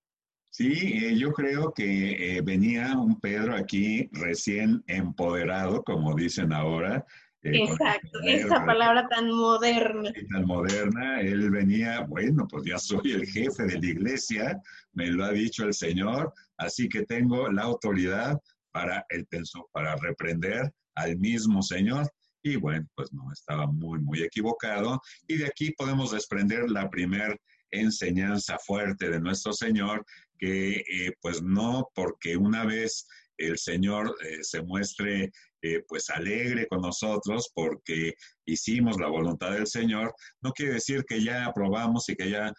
[0.49, 7.03] Sí, eh, yo creo que eh, venía un Pedro aquí recién empoderado, como dicen ahora.
[7.41, 10.13] Eh, Exacto, esa palabra tan moderna.
[10.31, 14.61] Tan moderna, él venía, bueno, pues ya soy el jefe de la iglesia,
[14.93, 18.39] me lo ha dicho el Señor, así que tengo la autoridad
[18.73, 22.11] para, el pensó, para reprender al mismo Señor.
[22.43, 24.99] Y bueno, pues no, estaba muy, muy equivocado.
[25.27, 27.37] Y de aquí podemos desprender la primera
[27.71, 30.05] enseñanza fuerte de nuestro Señor,
[30.37, 33.07] que eh, pues no porque una vez
[33.37, 35.31] el Señor eh, se muestre
[35.61, 38.13] eh, pues alegre con nosotros porque
[38.45, 42.53] hicimos la voluntad del Señor, no quiere decir que ya aprobamos y que ya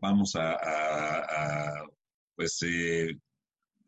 [0.00, 1.86] vamos a, a, a
[2.36, 2.60] pues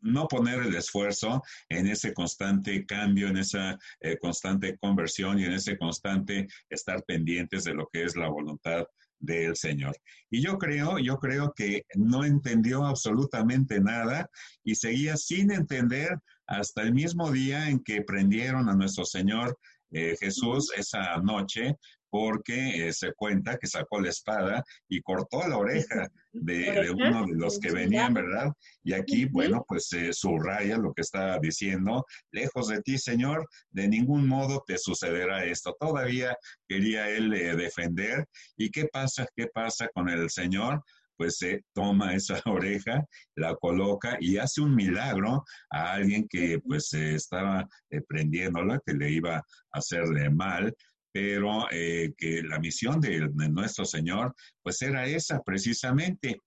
[0.05, 5.53] no poner el esfuerzo en ese constante cambio, en esa eh, constante conversión y en
[5.53, 8.85] ese constante estar pendientes de lo que es la voluntad
[9.19, 9.95] del Señor.
[10.29, 14.29] Y yo creo, yo creo que no entendió absolutamente nada
[14.63, 19.57] y seguía sin entender hasta el mismo día en que prendieron a nuestro Señor
[19.91, 21.77] eh, Jesús esa noche
[22.15, 27.35] porque eh, se cuenta que sacó la espada y cortó la oreja de, uno de
[27.35, 28.53] los que venían, ¿verdad?
[28.85, 33.89] Y aquí, bueno, pues se subraya lo que está diciendo, lejos de ti, Señor, de
[33.89, 35.75] ningún modo te sucederá esto.
[35.77, 36.37] Todavía
[36.69, 38.25] quería él eh, defender.
[38.55, 39.27] ¿Y qué pasa?
[39.35, 40.81] ¿Qué pasa con el Señor?
[41.17, 46.93] pues se toma esa oreja, la coloca y hace un milagro a alguien que pues
[46.93, 50.73] estaba eh, prendiéndola, que le iba a hacerle mal,
[51.15, 56.41] pero eh, que la misión de, nuestro Señor, pues era esa precisamente.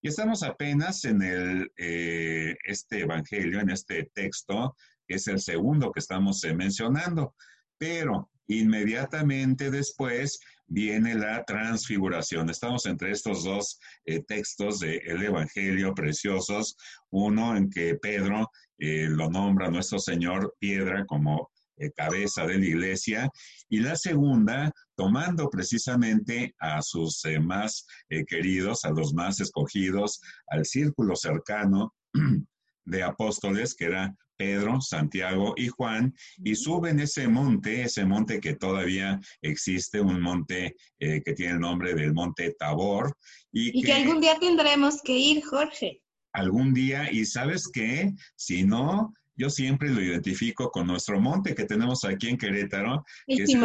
[0.00, 4.74] Y estamos apenas en el, eh, este Evangelio, en este texto,
[5.06, 7.34] que es el segundo que estamos eh, mencionando,
[7.76, 12.48] pero inmediatamente después viene la transfiguración.
[12.48, 13.78] Estamos entre estos dos
[14.26, 16.78] textos del Evangelio preciosos,
[17.10, 23.30] uno en que Pedro lo nombra nuestro Señor piedra como eh, cabeza de la iglesia,
[23.68, 30.20] y la segunda, tomando precisamente a sus eh, más eh, queridos, a los más escogidos,
[30.46, 31.92] al círculo cercano
[32.84, 38.54] de apóstoles, que era Pedro, Santiago y Juan, y suben ese monte, ese monte que
[38.54, 43.16] todavía existe, un monte que tiene el nombre del monte Tabor.
[43.52, 46.02] Y, que, algún día tendremos que ir, Jorge.
[46.32, 51.64] Algún día, y sabes qué, si no, yo siempre lo identifico con nuestro monte que
[51.64, 53.60] tenemos aquí en Querétaro, que es el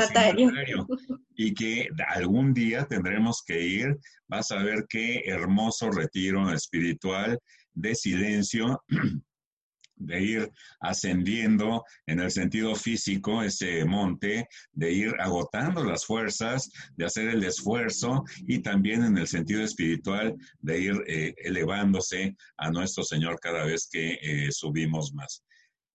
[1.36, 3.98] y que algún día tendremos que ir.
[4.28, 7.40] Vas a ver qué hermoso retiro espiritual
[7.74, 8.84] de silencio
[10.00, 17.06] de ir ascendiendo en el sentido físico ese monte, de ir agotando las fuerzas, de
[17.06, 23.04] hacer el esfuerzo y también en el sentido espiritual de ir eh, elevándose a nuestro
[23.04, 25.44] Señor cada vez que eh, subimos más.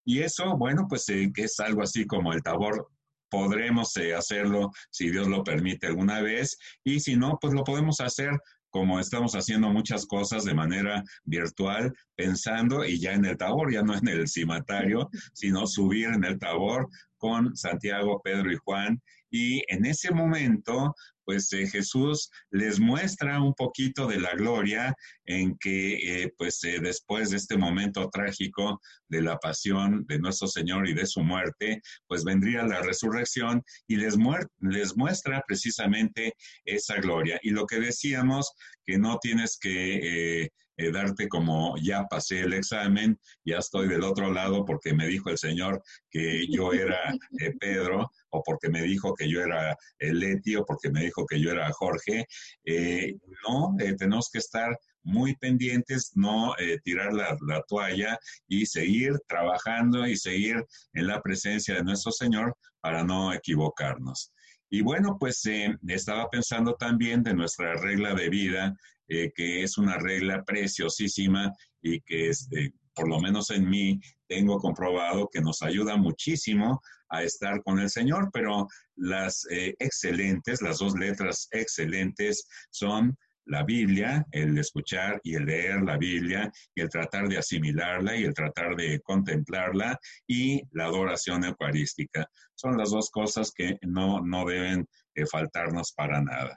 [0.04, 2.88] Y eso, bueno, pues eh, es algo así como el tabor.
[3.30, 8.00] Podremos eh, hacerlo si Dios lo permite alguna vez y si no, pues lo podemos
[8.00, 8.30] hacer
[8.74, 13.82] como estamos haciendo muchas cosas de manera virtual, pensando y ya en el tabor, ya
[13.82, 16.88] no en el cimatario, sino subir en el tabor
[17.24, 19.00] con Santiago, Pedro y Juan.
[19.30, 25.56] Y en ese momento, pues eh, Jesús les muestra un poquito de la gloria en
[25.56, 30.86] que, eh, pues eh, después de este momento trágico de la pasión de nuestro Señor
[30.86, 34.16] y de su muerte, pues vendría la resurrección y les,
[34.60, 36.34] les muestra precisamente
[36.66, 37.40] esa gloria.
[37.42, 38.52] Y lo que decíamos,
[38.84, 44.32] que no tienes que eh, darte como ya pasé el examen, ya estoy del otro
[44.32, 46.98] lado porque me dijo el Señor que yo era
[47.40, 51.40] eh, Pedro, o porque me dijo que yo era Leti, o porque me dijo que
[51.40, 52.26] yo era Jorge.
[52.64, 53.14] Eh,
[53.46, 60.16] no, tenemos que estar muy pendientes, no tirar la, la, toalla y seguir trabajando y
[60.16, 64.32] seguir en la presencia de nuestro Señor para no equivocarnos.
[64.70, 65.42] Y bueno, pues
[65.86, 68.74] estaba pensando también de nuestra regla de vida
[69.08, 74.58] eh, que es una regla preciosísima y que este, por lo menos en mí tengo
[74.58, 80.78] comprobado que nos ayuda muchísimo a estar con el Señor, pero las eh, excelentes, las
[80.78, 86.88] dos letras excelentes son la Biblia, el escuchar y el leer la Biblia y el
[86.88, 92.26] tratar de asimilarla y el tratar de contemplarla y la adoración eucarística.
[92.54, 96.56] Son las dos cosas que no, no deben eh, faltarnos para nada.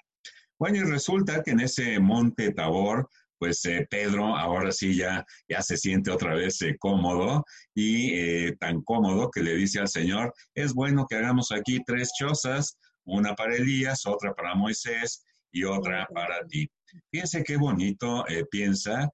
[0.60, 5.62] Bueno, y resulta que en ese monte Tabor, pues eh, Pedro ahora sí ya, ya
[5.62, 10.34] se siente otra vez eh, cómodo y eh, tan cómodo que le dice al Señor,
[10.56, 16.08] es bueno que hagamos aquí tres chozas, una para Elías, otra para Moisés y otra
[16.14, 16.68] para ti.
[17.12, 19.10] Fíjense qué bonito piensa,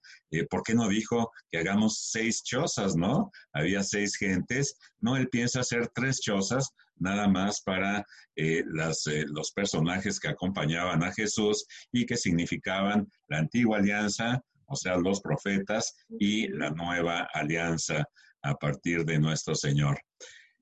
[0.50, 3.32] ¿por qué no dijo que hagamos seis chozas, no?
[3.52, 9.26] Había seis gentes, no, él piensa hacer tres chozas nada más para eh, las, eh,
[9.28, 15.22] los personajes que acompañaban a Jesús y que significaban la antigua alianza, o sea, los
[15.22, 18.06] profetas, y la nueva alianza
[18.42, 20.00] a partir de nuestro Señor.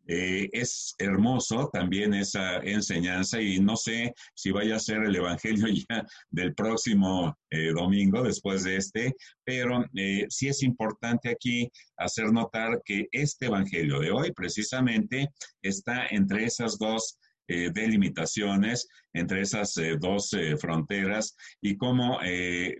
[0.07, 5.67] Eh, es hermoso también esa enseñanza y no sé si vaya a ser el Evangelio
[5.89, 12.31] ya del próximo eh, domingo después de este, pero eh, sí es importante aquí hacer
[12.31, 15.29] notar que este Evangelio de hoy precisamente
[15.61, 22.17] está entre esas dos delimitaciones entre esas dos fronteras y como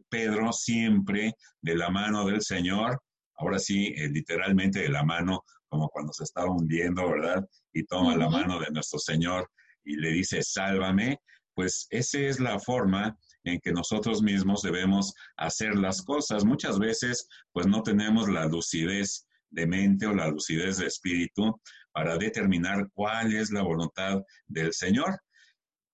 [0.08, 2.98] Pedro siempre de la mano del Señor,
[3.38, 7.48] ahora sí, literalmente de la mano como cuando se estaba hundiendo, ¿verdad?
[7.74, 9.50] Y toma la mano de nuestro Señor
[9.86, 11.20] y le dice, sálvame,
[11.56, 16.44] pues esa es la forma en que nosotros mismos debemos hacer las cosas.
[16.46, 21.60] Muchas veces, pues no tenemos la lucidez de mente o la lucidez de espíritu
[21.94, 25.20] para determinar cuál es la voluntad del Señor.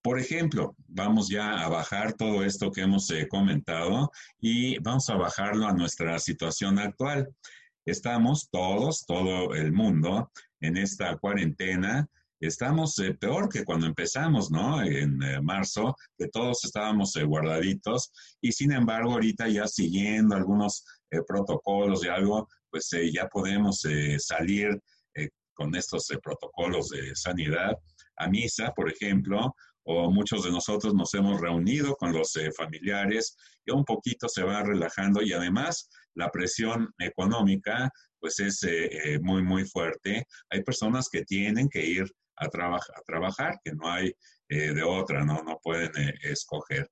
[0.08, 5.18] Por ejemplo, vamos ya a bajar todo esto que hemos eh, comentado y vamos a
[5.18, 7.28] bajarlo a nuestra situación actual.
[7.86, 12.08] Estamos todos, todo el mundo, en esta cuarentena.
[12.40, 14.82] Estamos eh, peor que cuando empezamos, ¿no?
[14.82, 20.86] En eh, marzo, que todos estábamos eh, guardaditos y sin embargo ahorita ya siguiendo algunos
[21.28, 23.86] protocolos y algo, pues ya podemos
[24.20, 24.82] salir
[25.54, 27.78] con estos protocolos de sanidad
[28.18, 29.56] a misa, por ejemplo,
[29.90, 34.62] o muchos de nosotros nos hemos reunido con los familiares y un poquito se va
[34.62, 40.26] relajando y además la presión económica pues es eh, eh, muy, muy fuerte.
[40.50, 42.06] Hay personas que tienen que ir
[42.38, 44.12] a, a trabajar, que no hay
[44.50, 45.42] eh, de otra, ¿no?
[45.44, 46.88] No pueden escoger.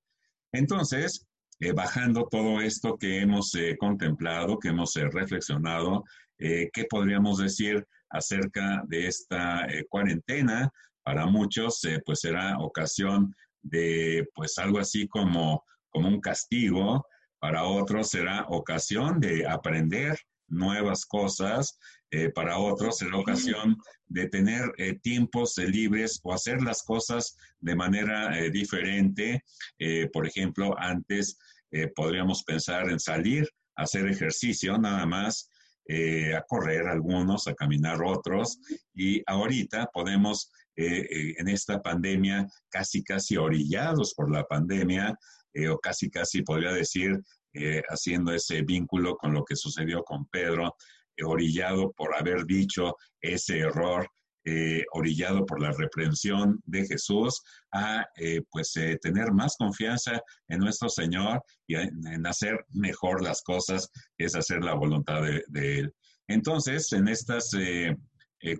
[0.53, 1.25] Entonces,
[1.73, 6.03] bajando todo esto que hemos contemplado, que hemos reflexionado,
[6.37, 10.69] ¿qué podríamos decir acerca de esta cuarentena?
[11.05, 17.05] Para muchos, pues será ocasión de, pues algo así como, como un castigo,
[17.39, 21.77] para otros será ocasión de aprender nuevas cosas,
[22.11, 27.35] eh, para otros será ocasión de tener eh, tiempos eh, libres o hacer las cosas
[27.59, 29.43] de manera diferente.
[30.13, 31.37] por ejemplo, antes
[31.95, 35.49] podríamos pensar en salir a hacer ejercicio nada más,
[35.89, 38.59] a correr algunos, a caminar otros,
[38.93, 45.17] y ahorita podemos, en esta pandemia, casi, casi orillados por la pandemia,
[45.55, 47.17] eh, o casi casi podría decir,
[47.53, 50.75] eh, haciendo ese vínculo con lo que sucedió con Pedro,
[51.15, 54.07] eh, orillado por haber dicho ese error,
[54.91, 57.41] orillado por la reprensión de Jesús,
[57.73, 58.05] a
[58.51, 64.63] pues tener más confianza en nuestro Señor y en, hacer mejor las cosas, es hacer
[64.63, 65.95] la voluntad de, de Él.
[66.27, 67.49] Entonces, en estas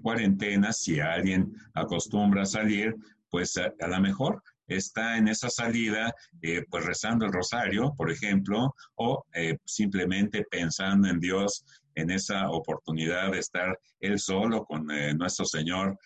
[0.01, 2.95] cuarentenas, si alguien acostumbra a salir,
[3.29, 8.73] pues a, lo mejor está en esa salida, eh, pues rezando el rosario, por ejemplo,
[8.95, 11.63] o eh, simplemente pensando en Dios
[11.95, 15.97] en esa oportunidad de estar él solo con eh, nuestro Señor,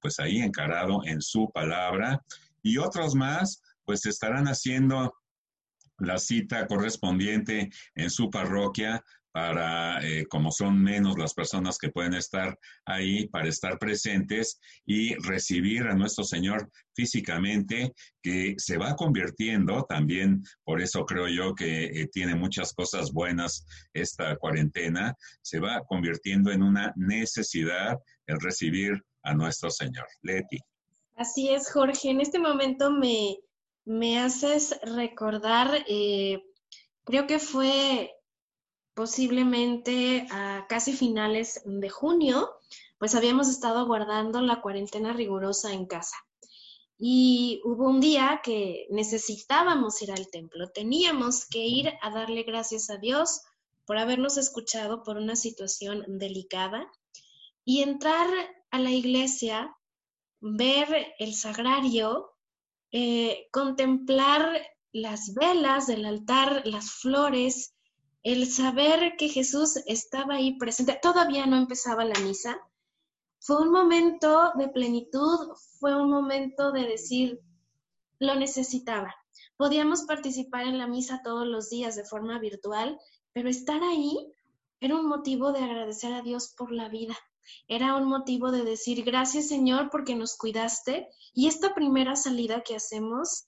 [0.00, 2.24] pues ahí encarado en su palabra.
[2.62, 5.12] Y otros más, pues estarán haciendo
[5.98, 9.04] la cita correspondiente en su parroquia
[9.36, 15.14] para, eh, como son menos las personas que pueden estar ahí, para estar presentes y
[15.16, 21.84] recibir a nuestro Señor físicamente, que se va convirtiendo también, por eso creo yo que
[21.84, 29.04] eh, tiene muchas cosas buenas esta cuarentena, se va convirtiendo en una necesidad el recibir
[29.22, 30.06] a nuestro Señor.
[30.22, 30.60] Leti.
[31.14, 32.08] Así es, Jorge.
[32.08, 33.36] En este momento me,
[33.84, 36.42] me haces recordar, eh,
[37.04, 38.15] creo que fue
[38.96, 42.50] posiblemente a casi finales de junio,
[42.98, 46.16] pues habíamos estado guardando la cuarentena rigurosa en casa.
[46.98, 52.88] Y hubo un día que necesitábamos ir al templo, teníamos que ir a darle gracias
[52.88, 53.42] a Dios
[53.84, 56.90] por habernos escuchado por una situación delicada
[57.66, 58.26] y entrar
[58.70, 59.76] a la iglesia,
[60.40, 62.32] ver el sagrario,
[62.92, 64.58] eh, contemplar
[64.90, 67.75] las velas del altar, las flores,
[68.26, 72.58] el saber que Jesús estaba ahí presente, todavía no empezaba la misa,
[73.38, 77.40] fue un momento de plenitud, fue un momento de decir,
[78.18, 79.14] lo necesitaba.
[79.56, 82.98] Podíamos participar en la misa todos los días de forma virtual,
[83.32, 84.32] pero estar ahí
[84.80, 87.16] era un motivo de agradecer a Dios por la vida.
[87.68, 91.08] Era un motivo de decir, gracias Señor porque nos cuidaste.
[91.32, 93.46] Y esta primera salida que hacemos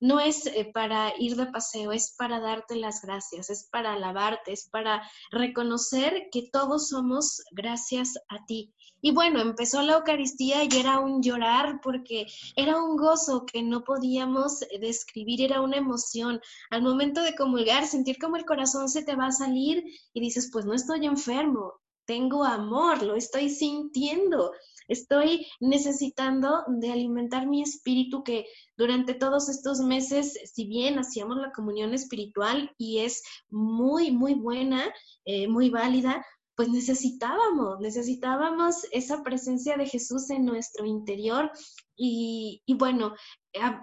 [0.00, 4.52] no es eh, para ir de paseo, es para darte las gracias, es para alabarte,
[4.52, 8.74] es para reconocer que todos somos gracias a ti.
[9.02, 12.26] Y bueno, empezó la Eucaristía y era un llorar porque
[12.56, 16.40] era un gozo que no podíamos describir, era una emoción.
[16.70, 20.50] Al momento de comulgar, sentir como el corazón se te va a salir y dices,
[20.52, 21.80] pues no estoy enfermo,
[22.10, 24.52] tengo amor, lo estoy sintiendo.
[24.90, 31.52] Estoy necesitando de alimentar mi espíritu que durante todos estos meses, si bien hacíamos la
[31.52, 34.92] comunión espiritual y es muy, muy buena,
[35.24, 36.26] eh, muy válida,
[36.56, 41.52] pues necesitábamos, necesitábamos esa presencia de Jesús en nuestro interior.
[41.94, 43.14] Y, y bueno,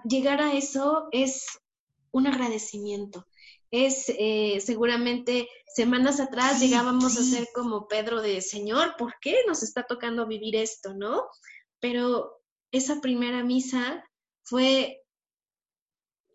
[0.04, 1.46] llegar a eso es
[2.10, 3.24] un agradecimiento
[3.70, 9.62] es eh, seguramente semanas atrás llegábamos a ser como Pedro de Señor, ¿por qué nos
[9.62, 11.26] está tocando vivir esto, no?
[11.80, 12.40] Pero
[12.72, 14.04] esa primera misa
[14.42, 15.02] fue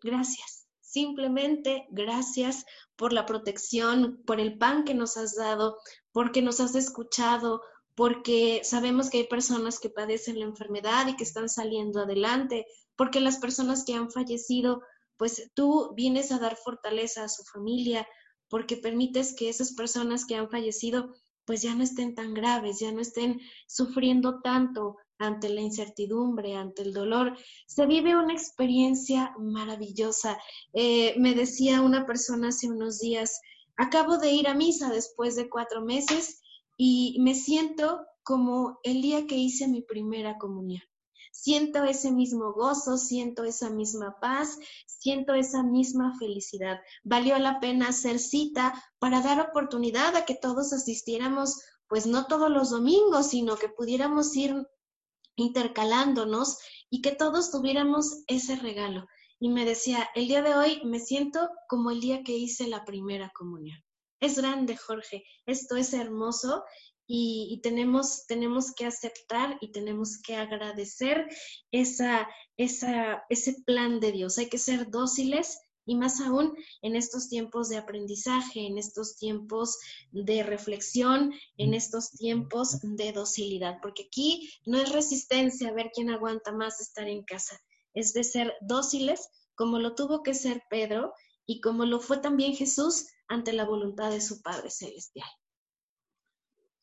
[0.02, 2.64] gracias, simplemente gracias
[2.96, 5.78] por la protección, por el pan que nos has dado,
[6.12, 7.62] porque nos has escuchado,
[7.94, 12.66] porque sabemos que hay personas que padecen la enfermedad y que están saliendo adelante,
[12.96, 14.82] porque las personas que han fallecido
[15.16, 18.06] pues tú vienes a dar fortaleza a su familia
[18.48, 22.90] porque permites que esas personas que han fallecido pues ya no estén tan graves, ya
[22.92, 27.36] no estén sufriendo tanto ante la incertidumbre, ante el dolor.
[27.66, 30.38] Se vive una experiencia maravillosa.
[30.72, 33.40] Eh, me decía una persona hace unos días,
[33.76, 36.40] acabo de ir a misa después de cuatro meses
[36.76, 40.82] y me siento como el día que hice mi primera comunión
[41.44, 46.80] siento ese mismo gozo, siento esa misma paz, siento esa misma felicidad.
[47.02, 52.50] Valió la pena hacer cita para dar oportunidad a que todos asistiéramos, pues no todos
[52.50, 54.54] los domingos, sino que pudiéramos ir
[55.36, 56.56] intercalándonos
[56.88, 59.06] y que todos tuviéramos ese regalo.
[59.38, 62.86] Y me decía, el día de hoy me siento como el día que hice la
[62.86, 63.78] primera comunión.
[64.18, 66.64] Es grande, Jorge, esto es hermoso
[67.06, 71.28] y, tenemos, tenemos que aceptar y tenemos que agradecer
[71.70, 74.38] esa, esa, ese plan de Dios.
[74.38, 79.78] Hay que ser dóciles y más aún en estos tiempos de aprendizaje, en estos tiempos
[80.12, 86.10] de reflexión, en estos tiempos de docilidad, porque aquí no es resistencia a ver quién
[86.10, 87.60] aguanta más estar en casa,
[87.92, 91.12] es de ser dóciles como lo tuvo que ser Pedro
[91.46, 95.28] y como lo fue también Jesús ante la voluntad de su Padre Celestial.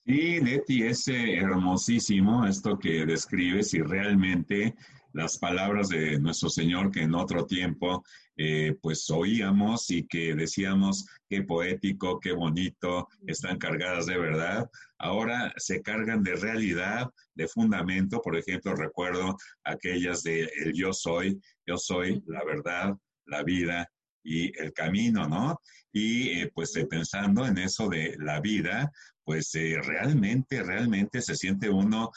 [0.04, 4.74] Sí, Leti, es eh, hermosísimo esto que describes y realmente
[5.14, 8.04] las palabras de nuestro Señor que en otro tiempo
[8.36, 15.54] eh, pues oíamos y que decíamos qué poético, qué bonito, están cargadas de verdad, ahora
[15.58, 18.22] se cargan de realidad, de fundamento.
[18.22, 22.98] Por ejemplo, recuerdo aquellas de el yo soy, yo soy la verdad,
[23.28, 23.88] la vida
[24.24, 25.60] y el camino, ¿no?
[25.92, 28.92] Y eh, pues pensando en eso de la vida,
[29.24, 32.12] pues eh, realmente, realmente se siente uno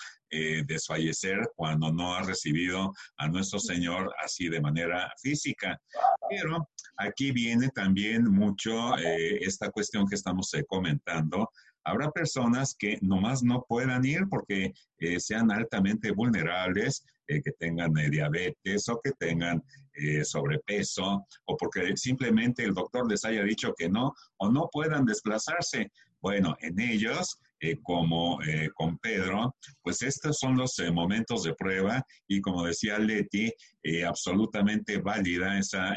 [0.67, 5.81] desfallecer cuando no ha recibido a nuestro Señor así de manera física.
[6.29, 11.49] Pero aquí viene también mucho esta cuestión que estamos comentando
[11.85, 17.97] Habrá personas que nomás no puedan ir porque eh, sean altamente vulnerables, eh, que tengan
[17.99, 19.63] eh, diabetes o que tengan
[20.25, 25.91] sobrepeso o porque simplemente el doctor les haya dicho que no o no puedan desplazarse.
[26.21, 27.39] Bueno, en ellos
[27.83, 28.39] como
[28.75, 33.51] con Pedro, pues estos son los momentos de prueba y como decía Leti,
[34.07, 35.95] absolutamente válida esa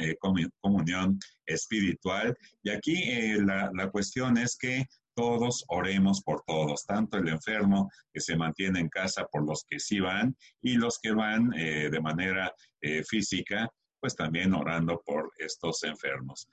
[0.61, 2.37] comunión espiritual.
[2.63, 4.85] Y aquí la, la, cuestión es que
[5.17, 9.79] todos oremos por todos, tanto el enfermo que se mantiene en casa por los que
[9.79, 13.67] sí van y los que van eh, de manera eh, física,
[13.99, 16.47] pues también orando por estos enfermos.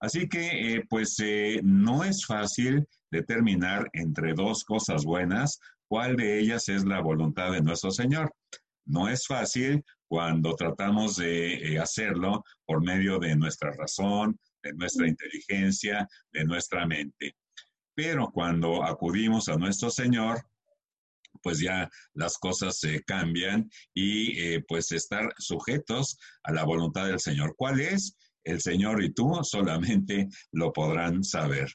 [0.00, 1.16] Así que, eh, pues,
[1.62, 7.60] no es fácil determinar entre dos cosas buenas cuál de ellas es la voluntad de
[7.60, 8.32] nuestro Señor.
[8.86, 16.08] No es fácil cuando tratamos de hacerlo por medio de nuestra razón, de nuestra inteligencia,
[16.32, 17.36] de nuestra mente.
[17.94, 20.40] Pero cuando acudimos a nuestro Señor,
[21.42, 27.20] pues ya las cosas se cambian y eh, pues estar sujetos a la voluntad del
[27.20, 27.54] Señor.
[27.56, 28.16] ¿Cuál es?
[28.44, 31.70] El Señor y tú solamente lo podrán saber.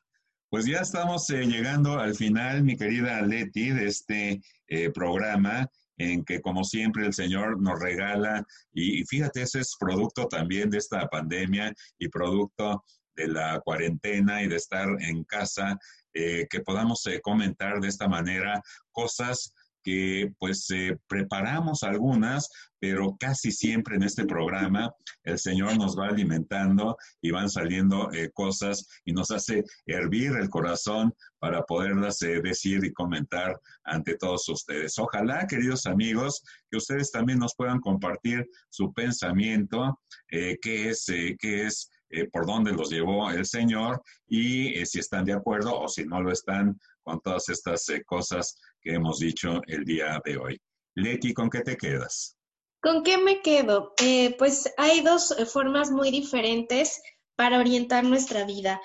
[0.50, 6.26] Pues ya estamos eh, llegando al final, mi querida Leti, de este eh, programa en
[6.26, 10.78] que como siempre el Señor nos regala, y, y fíjate, ese es producto también de
[10.78, 12.84] esta pandemia y producto
[13.16, 15.78] de la cuarentena y de estar en casa,
[16.14, 18.62] eh, que podamos eh, comentar de esta manera
[18.92, 19.54] cosas
[19.84, 22.50] que pues eh, preparamos algunas,
[22.80, 24.94] pero casi siempre en este programa
[25.24, 31.14] el Señor nos va alimentando y van saliendo cosas y nos hace hervir el corazón
[31.38, 34.98] para poderlas decir y comentar ante todos ustedes.
[34.98, 36.42] Ojalá, queridos amigos,
[36.72, 40.00] que ustedes también nos puedan compartir su pensamiento,
[40.30, 40.58] qué
[40.90, 45.34] es, qué es eh, por dónde los llevó el Señor y eh, si están de
[45.34, 49.84] acuerdo o si no lo están con todas estas eh, cosas que hemos dicho el
[49.84, 50.62] día de hoy.
[50.96, 52.38] Leti, ¿con qué te quedas?
[52.82, 53.94] ¿Con qué me quedo?
[54.38, 57.02] pues hay dos formas muy diferentes
[57.36, 58.80] para orientar nuestra vida.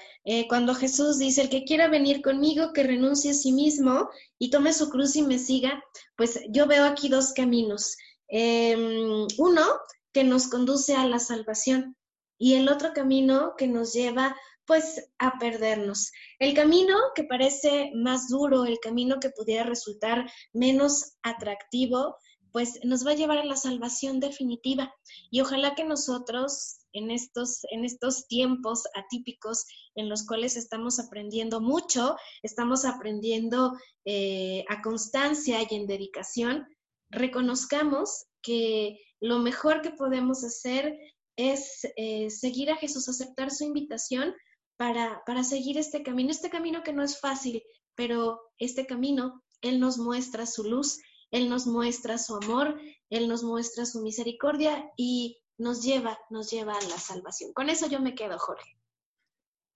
[0.48, 4.08] cuando Jesús dice, el que quiera venir conmigo, que renuncie a sí mismo
[4.38, 5.84] y tome su cruz y me siga,
[6.16, 7.94] pues yo veo aquí dos caminos.
[8.26, 9.62] Em, uno,
[10.12, 11.96] que nos conduce a la salvación
[12.40, 14.34] y el otro camino que nos lleva
[14.64, 16.10] pues a perdernos.
[16.38, 22.16] El camino que parece más duro, el camino que pudiera resultar menos atractivo,
[22.50, 24.92] pues nos va a llevar a la salvación definitiva.
[25.30, 31.60] Y ojalá que nosotros en estos, en estos tiempos atípicos en los cuales estamos aprendiendo
[31.60, 33.76] mucho, estamos aprendiendo
[34.06, 36.66] eh, a constancia y en dedicación,
[37.10, 40.96] reconozcamos que lo mejor que podemos hacer
[41.48, 44.34] es eh, seguir a Jesús, aceptar su invitación
[44.76, 47.62] para, para seguir este camino, este camino que no es fácil,
[47.94, 52.78] pero este camino, Él nos muestra su luz, Él nos muestra su amor,
[53.08, 57.52] Él nos muestra su misericordia y nos lleva, nos lleva a la salvación.
[57.52, 58.76] Con eso yo me quedo, Jorge.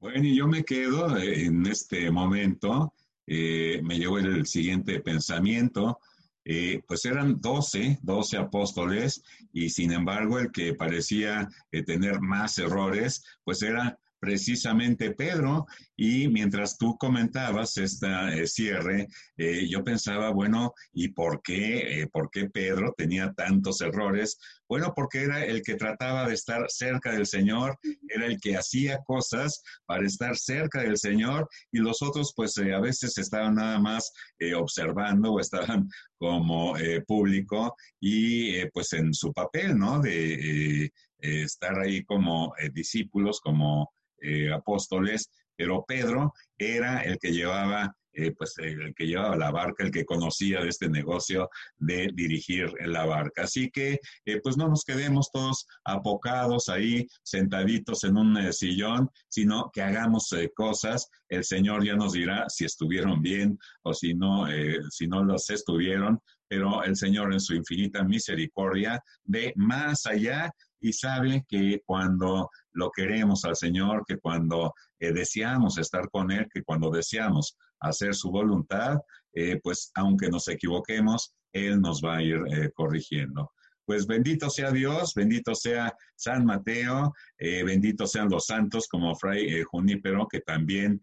[0.01, 2.93] Bueno, y yo me quedo en este momento,
[3.27, 5.99] eh, me llevo el siguiente pensamiento,
[6.45, 9.23] eh, pues eran doce, doce apóstoles,
[9.53, 15.67] y sin embargo el que parecía eh, tener más errores, pues era precisamente Pedro.
[15.97, 19.07] Y mientras tú comentabas este cierre,
[19.37, 24.39] eh, yo pensaba, bueno, ¿y por qué, eh, por qué Pedro tenía tantos errores?
[24.67, 28.99] Bueno, porque era el que trataba de estar cerca del Señor, era el que hacía
[29.07, 34.11] cosas para estar cerca del Señor y los otros pues a veces estaban nada más
[34.57, 36.75] observando o estaban como
[37.07, 40.01] público y pues en su papel, ¿no?
[40.01, 43.93] De estar ahí como discípulos, como
[44.25, 49.85] eh, apóstoles, pero Pedro era el que llevaba, eh, pues el que llevaba la barca,
[49.85, 53.43] el que conocía de este negocio de dirigir la barca.
[53.43, 59.71] Así que, eh, pues no nos quedemos todos apocados ahí, sentaditos en un sillón, sino
[59.73, 61.09] que hagamos cosas.
[61.29, 64.47] El Señor ya nos dirá si estuvieron bien o si no,
[64.91, 70.53] si no los estuvieron, pero el Señor en su infinita misericordia ve más allá
[70.85, 76.47] y sabe que cuando lo queremos al Señor, que cuando eh, deseamos estar con Él,
[76.53, 78.99] que cuando deseamos hacer su voluntad,
[79.33, 83.51] eh, pues aunque nos equivoquemos, Él nos va a ir eh, corrigiendo.
[83.87, 90.27] Pues bendito sea Dios, bendito sea San Mateo, bendito sean los santos como Fray Junípero,
[90.27, 90.99] que también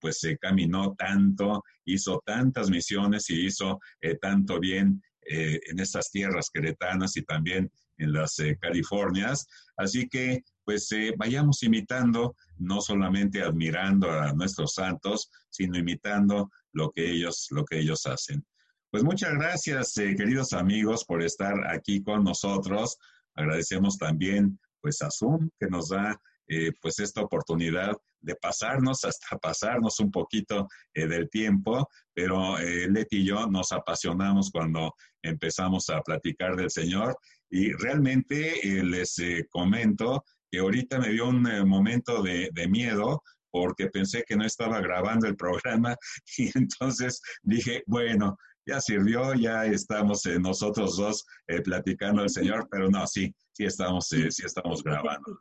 [0.00, 3.78] pues se caminó tanto, hizo tantas misiones y hizo
[4.22, 9.46] tanto bien eh, en estas tierras queretanas y también en las eh, Californias.
[9.76, 17.10] Así que, pues, vayamos imitando, no solamente admirando a nuestros santos, sino imitando lo que
[17.10, 18.44] ellos, lo que ellos hacen.
[18.90, 22.96] Pues muchas gracias, queridos amigos, por estar aquí con nosotros.
[23.34, 29.38] Agradecemos también, pues, a Zoom, que nos da eh, pues esta oportunidad de pasarnos hasta
[29.38, 35.88] pasarnos un poquito eh, del tiempo, pero eh, Leti y yo nos apasionamos cuando empezamos
[35.88, 37.16] a platicar del Señor
[37.54, 39.16] y realmente les
[39.48, 44.80] comento que ahorita me dio un momento de, de miedo porque pensé que no estaba
[44.80, 45.96] grabando el programa
[46.38, 48.36] y entonces dije, bueno,
[48.66, 51.24] ya sirvió, ya estamos nosotros dos
[51.64, 55.38] platicando del Señor, pero no, sí, sí estamos, sí estamos grabando.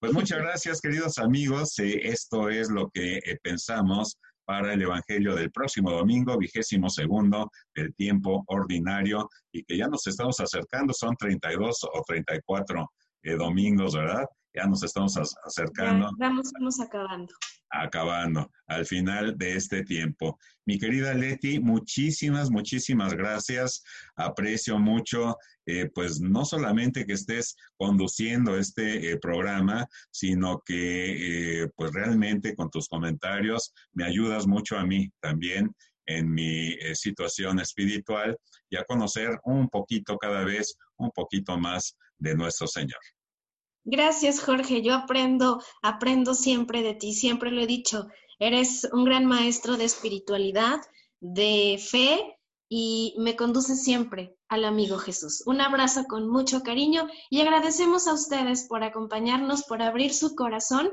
[0.00, 1.78] Pues muchas gracias, queridos amigos.
[1.78, 4.18] Eh, esto es lo que eh, pensamos
[4.50, 10.04] para el Evangelio del próximo domingo, vigésimo segundo del tiempo ordinario, y que ya nos
[10.08, 12.90] estamos acercando, son 32 o 34
[13.22, 14.24] eh, domingos, ¿verdad?
[14.54, 16.10] Ya nos estamos acercando.
[16.18, 17.32] Ya, vamos, vamos acabando
[17.72, 20.38] acabando al final de este tiempo.
[20.66, 23.84] Mi querida Leti, muchísimas, muchísimas gracias.
[24.16, 31.92] Aprecio mucho, eh, pues no solamente que estés conduciendo este eh, programa, sino que pues
[31.92, 35.72] realmente con tus comentarios me ayudas mucho a mí también
[36.06, 38.36] en mi situación espiritual
[38.68, 43.00] y a conocer un poquito cada vez, un poquito más de nuestro Señor.
[43.84, 44.82] Gracias, Jorge.
[44.82, 48.08] Yo aprendo, aprendo siempre de ti, siempre lo he dicho.
[48.38, 50.80] Eres un gran maestro de espiritualidad,
[51.20, 52.39] de fe
[52.72, 55.42] y me conduce siempre al amigo Jesús.
[55.44, 60.88] Un abrazo con mucho cariño y agradecemos a ustedes por acompañarnos, por abrir su corazón,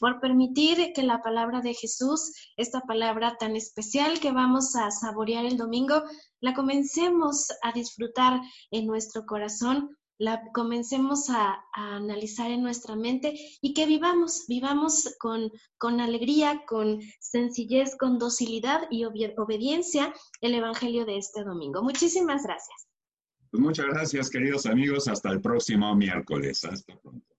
[0.00, 5.44] por permitir que la palabra de Jesús, esta palabra tan especial que vamos a saborear
[5.44, 6.02] el domingo,
[6.40, 13.72] la comencemos a disfrutar en nuestro corazón la comencemos a, analizar en nuestra mente y
[13.72, 21.18] que vivamos, vivamos con, con alegría, con sencillez, con docilidad y obediencia el Evangelio de
[21.18, 21.82] este domingo.
[21.82, 22.88] Muchísimas gracias.
[23.50, 25.08] Pues muchas gracias, queridos amigos.
[25.08, 26.64] Hasta el próximo miércoles.
[26.64, 27.37] Hasta pronto.